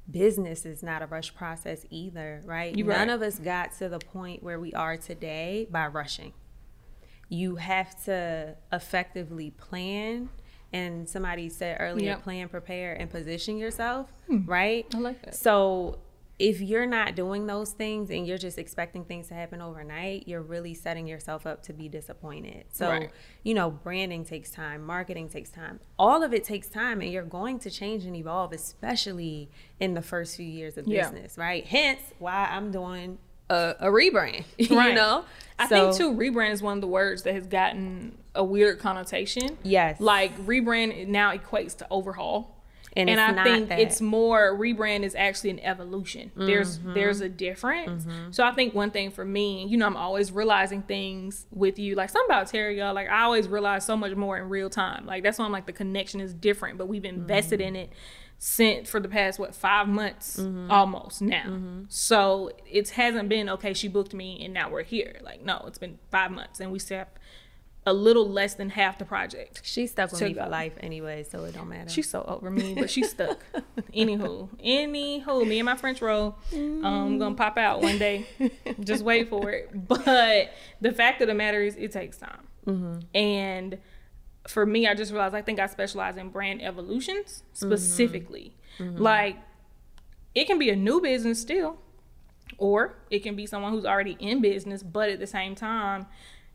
business 0.10 0.66
is 0.66 0.84
not 0.84 1.02
a 1.02 1.08
rush 1.08 1.34
process 1.36 1.86
either, 1.90 2.42
right? 2.46 2.76
You're 2.76 2.88
None 2.88 3.08
right. 3.08 3.14
of 3.14 3.22
us 3.22 3.40
got 3.40 3.76
to 3.80 3.90
the 3.90 4.00
point 4.00 4.44
where 4.44 4.60
we 4.60 4.74
are 4.74 4.98
today 4.98 5.68
by 5.72 5.88
rushing. 5.88 6.34
You 7.30 7.56
have 7.56 8.04
to 8.06 8.56
effectively 8.72 9.52
plan. 9.52 10.30
And 10.74 11.08
somebody 11.08 11.50
said 11.50 11.78
earlier, 11.80 12.12
yep. 12.12 12.24
plan, 12.24 12.50
prepare, 12.50 12.94
and 12.94 13.10
position 13.10 13.58
yourself, 13.58 14.12
hmm. 14.28 14.46
right? 14.46 14.86
I 14.94 14.98
like 14.98 15.22
that. 15.24 15.36
So 15.36 16.00
if 16.38 16.60
you're 16.60 16.86
not 16.86 17.15
doing 17.15 17.48
those 17.48 17.71
things 17.71 18.10
and 18.10 18.28
you're 18.28 18.38
just 18.38 18.58
expecting 18.58 19.06
things 19.06 19.30
to 19.30 19.34
happen 19.34 19.62
overnight, 19.62 20.28
you're 20.28 20.41
really 20.41 20.74
setting 20.74 21.08
yourself 21.08 21.48
up 21.48 21.63
to 21.63 21.74
be 21.74 21.88
disappointed. 21.88 22.65
So, 22.74 22.89
right. 22.89 23.12
you 23.43 23.54
know, 23.54 23.71
branding 23.71 24.26
takes 24.26 24.52
time, 24.52 24.86
marketing 24.86 25.30
takes 25.30 25.50
time. 25.50 25.80
All 25.98 26.24
of 26.24 26.34
it 26.34 26.43
takes 26.43 26.67
time 26.67 27.00
and 27.00 27.10
you're 27.10 27.24
going 27.24 27.60
to 27.60 27.69
change 27.69 28.04
and 28.06 28.15
evolve, 28.17 28.52
especially 28.52 29.50
in 29.80 29.93
the 29.93 30.02
first 30.02 30.36
few 30.36 30.45
years 30.45 30.78
of 30.78 30.88
yeah. 30.88 31.10
business, 31.10 31.38
right? 31.38 31.65
Hence 31.65 32.02
why 32.19 32.50
I'm 32.52 32.69
doing 32.69 33.17
a, 33.50 33.76
a 33.80 33.88
rebrand. 33.88 34.43
Right. 34.69 34.89
you 34.89 34.95
know? 34.95 35.24
I 35.58 35.69
so, 35.69 35.93
think 35.93 35.98
too 35.98 36.13
rebrand 36.13 36.52
is 36.52 36.62
one 36.62 36.78
of 36.78 36.82
the 36.82 36.88
words 36.88 37.24
that 37.24 37.34
has 37.34 37.48
gotten 37.48 38.17
a 38.34 38.43
weird 38.43 38.80
connotation. 38.80 39.58
Yes. 39.63 40.02
Like 40.02 40.38
rebrand 40.45 41.08
now 41.08 41.34
equates 41.34 41.78
to 41.78 41.88
overhaul 41.89 42.55
and, 42.95 43.10
and 43.10 43.19
I 43.19 43.43
think 43.43 43.69
that. 43.69 43.79
it's 43.79 43.99
more 43.99 44.58
rebrand 44.58 45.03
is 45.03 45.15
actually 45.15 45.49
an 45.49 45.60
evolution. 45.60 46.29
Mm-hmm. 46.29 46.45
There's 46.45 46.79
there's 46.79 47.21
a 47.21 47.27
difference. 47.27 48.05
Mm-hmm. 48.05 48.31
So 48.31 48.45
I 48.45 48.51
think 48.53 48.73
one 48.73 48.91
thing 48.91 49.12
for 49.12 49.25
me, 49.25 49.65
you 49.67 49.77
know, 49.77 49.86
I'm 49.86 49.97
always 49.97 50.31
realizing 50.31 50.81
things 50.81 51.45
with 51.51 51.77
you. 51.77 51.95
Like 51.95 52.10
something 52.10 52.34
about 52.34 52.47
Terry, 52.47 52.77
y'all. 52.77 52.93
Like 52.93 53.10
I 53.10 53.23
always 53.23 53.49
realize 53.49 53.86
so 53.86 53.97
much 53.97 54.15
more 54.15 54.38
in 54.38 54.47
real 54.47 54.69
time. 54.69 55.05
Like 55.05 55.23
that's 55.23 55.38
why 55.38 55.45
I'm 55.45 55.51
like 55.51 55.65
the 55.65 55.73
connection 55.73 56.21
is 56.21 56.34
different, 56.34 56.77
but 56.77 56.88
we've 56.88 57.05
invested 57.05 57.60
mm-hmm. 57.60 57.75
in 57.75 57.75
it 57.75 57.89
since 58.38 58.89
for 58.89 58.99
the 58.99 59.08
past 59.08 59.39
what 59.39 59.55
five 59.55 59.88
months 59.88 60.38
mm-hmm. 60.38 60.71
almost 60.71 61.21
now. 61.21 61.43
Mm-hmm. 61.47 61.84
So 61.89 62.51
it 62.65 62.89
hasn't 62.91 63.27
been 63.27 63.49
okay. 63.49 63.73
She 63.73 63.89
booked 63.89 64.13
me 64.13 64.43
and 64.43 64.53
now 64.53 64.69
we're 64.69 64.84
here. 64.84 65.19
Like 65.21 65.43
no, 65.43 65.63
it's 65.67 65.77
been 65.77 65.99
five 66.12 66.31
months 66.31 66.62
and 66.62 66.71
we 66.71 66.79
still 66.79 66.99
have 66.99 67.08
a 67.86 67.93
little 67.93 68.28
less 68.28 68.56
than 68.56 68.71
half 68.71 68.98
the 68.98 69.06
project. 69.06 69.62
She's 69.63 69.91
stuck 69.91 70.12
with 70.12 70.21
me 70.21 70.34
for 70.34 70.48
life 70.48 70.74
anyway, 70.80 71.24
so 71.24 71.43
it 71.43 71.54
don't 71.54 71.69
matter. 71.69 71.89
She's 71.89 72.10
so 72.10 72.24
over 72.28 72.50
me, 72.50 72.74
but 72.74 72.89
she's 72.89 73.12
stuck. 73.12 73.39
anywho, 73.93 74.50
anywho, 74.63 75.48
me 75.48 75.60
and 75.60 75.65
my 75.65 75.76
French 75.76 76.02
roll, 76.02 76.36
um, 76.54 77.19
gonna 77.19 77.36
pop 77.36 77.58
out 77.58 77.82
one 77.82 78.00
day. 78.00 78.26
Just 78.80 79.04
wait 79.04 79.30
for 79.30 79.52
it. 79.52 79.69
But 79.88 80.52
the 80.82 80.91
fact 80.91 81.21
of 81.21 81.28
the 81.28 81.34
matter 81.34 81.62
is, 81.62 81.76
it 81.76 81.91
takes 81.91 82.17
time. 82.17 82.48
Mm-hmm. 82.65 83.00
And 83.13 83.78
for 84.48 84.65
me, 84.65 84.88
I 84.88 84.95
just 84.95 85.12
realized 85.12 85.36
I 85.36 85.41
think 85.41 85.60
I 85.60 85.67
specialize 85.67 86.17
in 86.17 86.30
brand 86.30 86.62
evolutions 86.63 87.43
specifically. 87.54 88.56
Mm-hmm. 88.80 89.02
Like, 89.02 89.38
it 90.34 90.45
can 90.45 90.58
be 90.58 90.69
a 90.69 90.76
new 90.76 91.02
business 91.02 91.39
still, 91.39 91.78
or 92.58 92.95
it 93.12 93.19
can 93.19 93.36
be 93.36 93.45
someone 93.45 93.71
who's 93.71 93.86
already 93.86 94.17
in 94.19 94.41
business, 94.41 94.82
but 94.82 95.10
at 95.10 95.19
the 95.19 95.28
same 95.28 95.56
time 95.56 96.08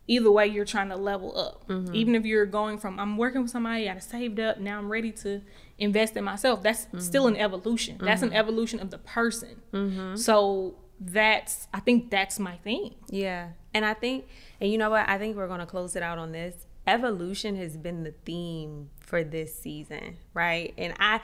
either 0.07 0.31
way 0.31 0.47
you're 0.47 0.65
trying 0.65 0.89
to 0.89 0.95
level 0.95 1.37
up 1.37 1.67
mm-hmm. 1.67 1.93
even 1.93 2.15
if 2.15 2.25
you're 2.25 2.45
going 2.45 2.77
from 2.77 2.99
i'm 2.99 3.17
working 3.17 3.41
with 3.41 3.51
somebody 3.51 3.89
i 3.89 3.97
saved 3.99 4.39
up 4.39 4.59
now 4.59 4.77
i'm 4.77 4.91
ready 4.91 5.11
to 5.11 5.41
invest 5.77 6.17
in 6.17 6.23
myself 6.23 6.61
that's 6.63 6.85
mm-hmm. 6.85 6.99
still 6.99 7.27
an 7.27 7.35
evolution 7.35 7.95
mm-hmm. 7.95 8.05
that's 8.05 8.21
an 8.21 8.29
mm-hmm. 8.29 8.37
evolution 8.37 8.79
of 8.79 8.89
the 8.89 8.97
person 8.97 9.61
mm-hmm. 9.71 10.15
so 10.15 10.75
that's 10.99 11.67
i 11.73 11.79
think 11.79 12.09
that's 12.09 12.39
my 12.39 12.55
thing 12.57 12.95
yeah 13.09 13.49
and 13.73 13.85
i 13.85 13.93
think 13.93 14.27
and 14.59 14.71
you 14.71 14.77
know 14.77 14.89
what 14.89 15.07
i 15.07 15.17
think 15.17 15.35
we're 15.35 15.47
going 15.47 15.59
to 15.59 15.65
close 15.65 15.95
it 15.95 16.03
out 16.03 16.17
on 16.17 16.31
this 16.31 16.65
evolution 16.87 17.55
has 17.55 17.77
been 17.77 18.03
the 18.03 18.13
theme 18.25 18.89
for 18.99 19.23
this 19.23 19.57
season 19.57 20.17
right 20.33 20.73
and 20.77 20.93
i 20.99 21.19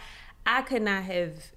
i 0.46 0.62
could 0.62 0.82
not 0.82 1.04
have 1.04 1.52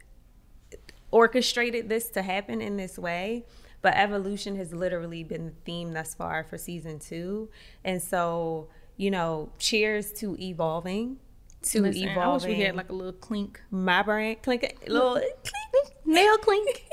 orchestrated 1.11 1.89
this 1.89 2.09
to 2.09 2.23
happen 2.23 2.61
in 2.61 2.77
this 2.77 2.99
way 2.99 3.45
but 3.83 3.95
evolution 3.97 4.57
has 4.57 4.73
literally 4.73 5.25
been 5.25 5.47
the 5.47 5.55
theme 5.65 5.93
thus 5.93 6.15
far 6.15 6.45
for 6.45 6.59
season 6.59 6.99
two. 6.99 7.49
And 7.85 8.03
so, 8.03 8.69
you 8.97 9.11
know, 9.11 9.51
cheers 9.59 10.13
to 10.15 10.37
evolving. 10.41 11.19
To 11.63 11.83
Listen, 11.83 12.09
evolving. 12.09 12.23
I 12.23 12.33
wish 12.33 12.45
we 12.59 12.65
had 12.65 12.77
like 12.77 12.89
a 12.89 12.95
little 12.95 13.13
clink. 13.13 13.61
My 13.71 14.03
brain 14.03 14.37
clink, 14.43 14.65
a 14.87 14.91
little 14.91 15.15
clink, 15.15 15.95
nail 16.05 16.39
clink. 16.39 16.85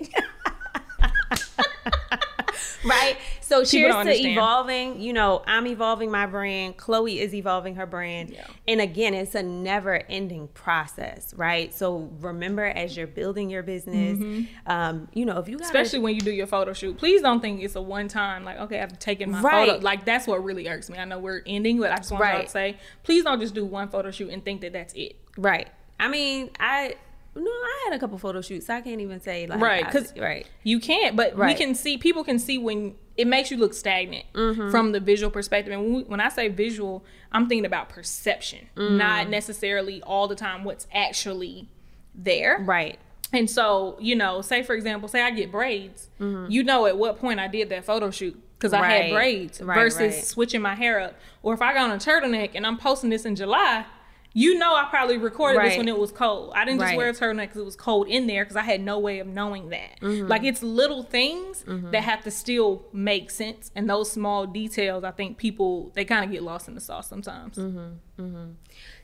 right? 2.84 3.16
So 3.48 3.64
cheers 3.64 3.94
to 3.94 4.10
evolving. 4.10 5.00
You 5.00 5.14
know, 5.14 5.42
I'm 5.46 5.66
evolving 5.66 6.10
my 6.10 6.26
brand. 6.26 6.76
Chloe 6.76 7.18
is 7.18 7.34
evolving 7.34 7.76
her 7.76 7.86
brand. 7.86 8.30
Yeah. 8.30 8.46
And 8.66 8.80
again, 8.80 9.14
it's 9.14 9.34
a 9.34 9.42
never 9.42 10.02
ending 10.08 10.48
process, 10.48 11.32
right? 11.34 11.74
So 11.74 12.10
remember 12.20 12.66
as 12.66 12.94
you're 12.94 13.06
building 13.06 13.48
your 13.48 13.62
business, 13.62 14.18
mm-hmm. 14.18 14.70
um, 14.70 15.08
you 15.14 15.24
know, 15.24 15.38
if 15.38 15.48
you 15.48 15.56
gotta, 15.56 15.64
Especially 15.64 16.00
when 16.00 16.14
you 16.14 16.20
do 16.20 16.30
your 16.30 16.46
photo 16.46 16.74
shoot, 16.74 16.98
please 16.98 17.22
don't 17.22 17.40
think 17.40 17.62
it's 17.62 17.74
a 17.74 17.80
one 17.80 18.06
time, 18.06 18.44
like, 18.44 18.58
okay, 18.58 18.80
I've 18.80 18.98
taken 18.98 19.30
my 19.30 19.40
right. 19.40 19.68
photo. 19.68 19.82
Like, 19.82 20.04
that's 20.04 20.26
what 20.26 20.44
really 20.44 20.68
irks 20.68 20.90
me. 20.90 20.98
I 20.98 21.06
know 21.06 21.18
we're 21.18 21.42
ending, 21.46 21.80
but 21.80 21.90
I 21.90 21.96
just 21.96 22.10
want 22.10 22.22
right. 22.22 22.44
to 22.44 22.50
say, 22.50 22.76
please 23.02 23.24
don't 23.24 23.40
just 23.40 23.54
do 23.54 23.64
one 23.64 23.88
photo 23.88 24.10
shoot 24.10 24.28
and 24.30 24.44
think 24.44 24.60
that 24.60 24.74
that's 24.74 24.92
it. 24.92 25.16
Right. 25.38 25.68
I 25.98 26.08
mean, 26.08 26.50
I 26.60 26.96
no, 27.34 27.50
I 27.50 27.82
had 27.86 27.96
a 27.96 27.98
couple 27.98 28.18
photo 28.18 28.40
shoots. 28.40 28.66
So 28.66 28.74
I 28.74 28.80
can't 28.80 29.00
even 29.00 29.20
say 29.20 29.46
like 29.46 29.60
right 29.60 29.84
because 29.84 30.12
right 30.16 30.46
you 30.64 30.80
can't. 30.80 31.16
But 31.16 31.36
right. 31.36 31.48
we 31.48 31.54
can 31.54 31.74
see 31.74 31.98
people 31.98 32.24
can 32.24 32.38
see 32.38 32.58
when 32.58 32.94
it 33.18 33.26
makes 33.26 33.50
you 33.50 33.56
look 33.56 33.74
stagnant 33.74 34.24
mm-hmm. 34.32 34.70
from 34.70 34.92
the 34.92 35.00
visual 35.00 35.30
perspective. 35.30 35.72
And 35.72 35.82
when, 35.82 35.92
we, 35.92 36.02
when, 36.04 36.20
I 36.20 36.28
say 36.28 36.46
visual, 36.48 37.04
I'm 37.32 37.48
thinking 37.48 37.66
about 37.66 37.88
perception, 37.88 38.68
mm. 38.76 38.92
not 38.92 39.28
necessarily 39.28 40.00
all 40.04 40.28
the 40.28 40.36
time 40.36 40.62
what's 40.62 40.86
actually 40.94 41.68
there. 42.14 42.58
Right. 42.60 42.98
And 43.32 43.50
so, 43.50 43.96
you 44.00 44.14
know, 44.14 44.40
say 44.40 44.62
for 44.62 44.74
example, 44.74 45.08
say 45.08 45.20
I 45.20 45.32
get 45.32 45.50
braids, 45.50 46.08
mm-hmm. 46.20 46.50
you 46.50 46.62
know 46.62 46.86
at 46.86 46.96
what 46.96 47.18
point 47.18 47.40
I 47.40 47.48
did 47.48 47.68
that 47.70 47.84
photo 47.84 48.10
shoot 48.10 48.40
because 48.56 48.72
right. 48.72 48.84
I 48.84 48.94
had 48.94 49.12
braids 49.12 49.60
right, 49.60 49.74
versus 49.74 50.14
right. 50.14 50.24
switching 50.24 50.62
my 50.62 50.76
hair 50.76 51.00
up. 51.00 51.14
Or 51.42 51.52
if 51.52 51.60
I 51.60 51.74
got 51.74 51.90
on 51.90 51.96
a 51.96 51.98
turtleneck 51.98 52.52
and 52.54 52.64
I'm 52.64 52.78
posting 52.78 53.10
this 53.10 53.24
in 53.24 53.34
July, 53.34 53.84
you 54.38 54.56
know, 54.56 54.72
I 54.72 54.86
probably 54.88 55.18
recorded 55.18 55.58
right. 55.58 55.70
this 55.70 55.78
when 55.78 55.88
it 55.88 55.98
was 55.98 56.12
cold. 56.12 56.52
I 56.54 56.64
didn't 56.64 56.78
just 56.78 56.94
wear 56.94 57.08
a 57.08 57.12
turtleneck 57.12 57.48
because 57.48 57.56
it 57.56 57.64
was 57.64 57.74
cold 57.74 58.06
in 58.06 58.28
there 58.28 58.44
because 58.44 58.54
I 58.54 58.62
had 58.62 58.80
no 58.80 59.00
way 59.00 59.18
of 59.18 59.26
knowing 59.26 59.70
that. 59.70 60.00
Mm-hmm. 60.00 60.28
Like 60.28 60.44
it's 60.44 60.62
little 60.62 61.02
things 61.02 61.64
mm-hmm. 61.64 61.90
that 61.90 62.04
have 62.04 62.22
to 62.22 62.30
still 62.30 62.84
make 62.92 63.32
sense, 63.32 63.72
and 63.74 63.90
those 63.90 64.12
small 64.12 64.46
details, 64.46 65.02
I 65.02 65.10
think 65.10 65.38
people 65.38 65.90
they 65.94 66.04
kind 66.04 66.24
of 66.24 66.30
get 66.30 66.44
lost 66.44 66.68
in 66.68 66.76
the 66.76 66.80
sauce 66.80 67.08
sometimes. 67.08 67.56
Mm-hmm. 67.56 68.22
mm-hmm. 68.22 68.50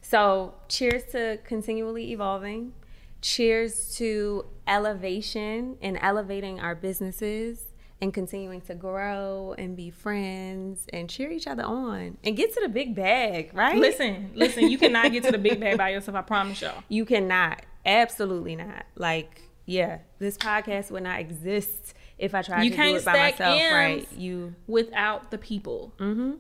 So, 0.03 0.55
cheers 0.68 1.03
to 1.11 1.40
continually 1.44 2.12
evolving. 2.12 2.73
Cheers 3.20 3.97
to 3.97 4.44
elevation 4.68 5.79
and 5.83 5.99
elevating 6.01 6.61
our 6.61 6.77
businesses 6.77 7.74
and 8.05 8.12
continuing 8.12 8.61
to 8.61 8.75
grow 8.75 9.55
and 9.57 9.75
be 9.77 9.88
friends 9.88 10.87
and 10.93 11.09
cheer 11.09 11.31
each 11.31 11.47
other 11.47 11.62
on 11.62 12.19
and 12.23 12.37
get 12.37 12.53
to 12.53 12.61
the 12.61 12.69
big 12.69 12.95
bag, 12.95 13.51
right? 13.55 13.79
Listen, 13.79 14.31
listen, 14.35 14.69
you 14.69 14.77
cannot 14.77 15.11
get 15.11 15.25
to 15.25 15.33
the 15.33 15.38
big 15.38 15.59
bag 15.59 15.79
by 15.79 15.88
yourself, 15.88 16.14
I 16.14 16.21
promise 16.21 16.61
y'all. 16.61 16.85
You 16.90 17.07
cannot. 17.07 17.64
Absolutely 17.87 18.57
not. 18.57 18.85
Like, 18.95 19.40
yeah, 19.64 20.01
this 20.19 20.37
podcast 20.37 20.90
would 20.90 21.03
not 21.03 21.19
exist 21.19 21.95
if 22.19 22.35
I 22.35 22.43
tried 22.43 22.64
you 22.64 22.71
to 22.73 22.77
do 22.77 22.97
it 22.97 23.05
by 23.07 23.12
myself, 23.14 23.59
right? 23.73 24.07
You 24.12 24.55
without 24.67 25.31
the 25.31 25.38
people. 25.38 25.95
Mm-hmm. 25.99 26.33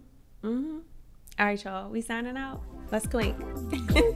Mm-hmm. 0.46 0.78
All 1.38 1.46
right, 1.46 1.64
y'all. 1.64 1.88
We 1.88 2.02
signing 2.02 2.36
out. 2.36 2.60
Let's 2.92 3.06
clink. 3.06 3.36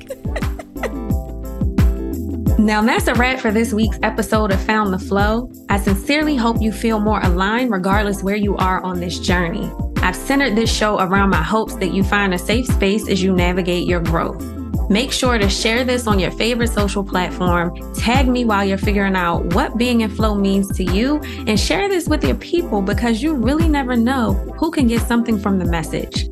Now, 2.69 2.83
that's 2.83 3.07
a 3.07 3.15
wrap 3.15 3.41
for 3.41 3.51
this 3.51 3.73
week's 3.73 3.99
episode 4.03 4.53
of 4.53 4.61
Found 4.65 4.93
the 4.93 4.99
Flow. 4.99 5.51
I 5.71 5.79
sincerely 5.79 6.37
hope 6.37 6.61
you 6.61 6.71
feel 6.71 7.01
more 7.01 7.19
aligned 7.23 7.71
regardless 7.71 8.23
where 8.23 8.37
you 8.37 8.59
are 8.59 8.83
on 8.83 9.01
this 9.01 9.19
journey. 9.19 9.73
I've 10.03 10.15
centered 10.15 10.55
this 10.55 10.71
show 10.71 11.01
around 11.01 11.31
my 11.31 11.43
hopes 11.43 11.77
that 11.77 11.95
you 11.95 12.05
find 12.05 12.35
a 12.35 12.39
safe 12.39 12.67
space 12.67 13.09
as 13.09 13.23
you 13.23 13.33
navigate 13.33 13.87
your 13.87 14.01
growth. 14.01 14.45
Make 14.91 15.13
sure 15.13 15.39
to 15.39 15.49
share 15.49 15.83
this 15.83 16.07
on 16.07 16.19
your 16.19 16.31
favorite 16.31 16.69
social 16.69 17.03
platform. 17.03 17.75
Tag 17.95 18.29
me 18.29 18.45
while 18.45 18.67
you're 18.67 18.77
figuring 18.77 19.17
out 19.17 19.55
what 19.55 19.79
being 19.79 20.03
in 20.03 20.11
flow 20.11 20.35
means 20.35 20.71
to 20.77 20.85
you 20.85 21.23
and 21.47 21.59
share 21.59 21.89
this 21.89 22.07
with 22.07 22.23
your 22.23 22.37
people 22.37 22.83
because 22.83 23.23
you 23.23 23.33
really 23.35 23.67
never 23.67 23.97
know 23.97 24.35
who 24.59 24.71
can 24.71 24.89
get 24.89 25.01
something 25.01 25.39
from 25.39 25.59
the 25.59 25.65
message. 25.65 26.29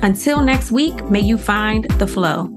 Until 0.00 0.40
next 0.40 0.72
week, 0.72 1.10
may 1.10 1.20
you 1.20 1.36
find 1.36 1.84
the 1.98 2.06
flow. 2.06 2.50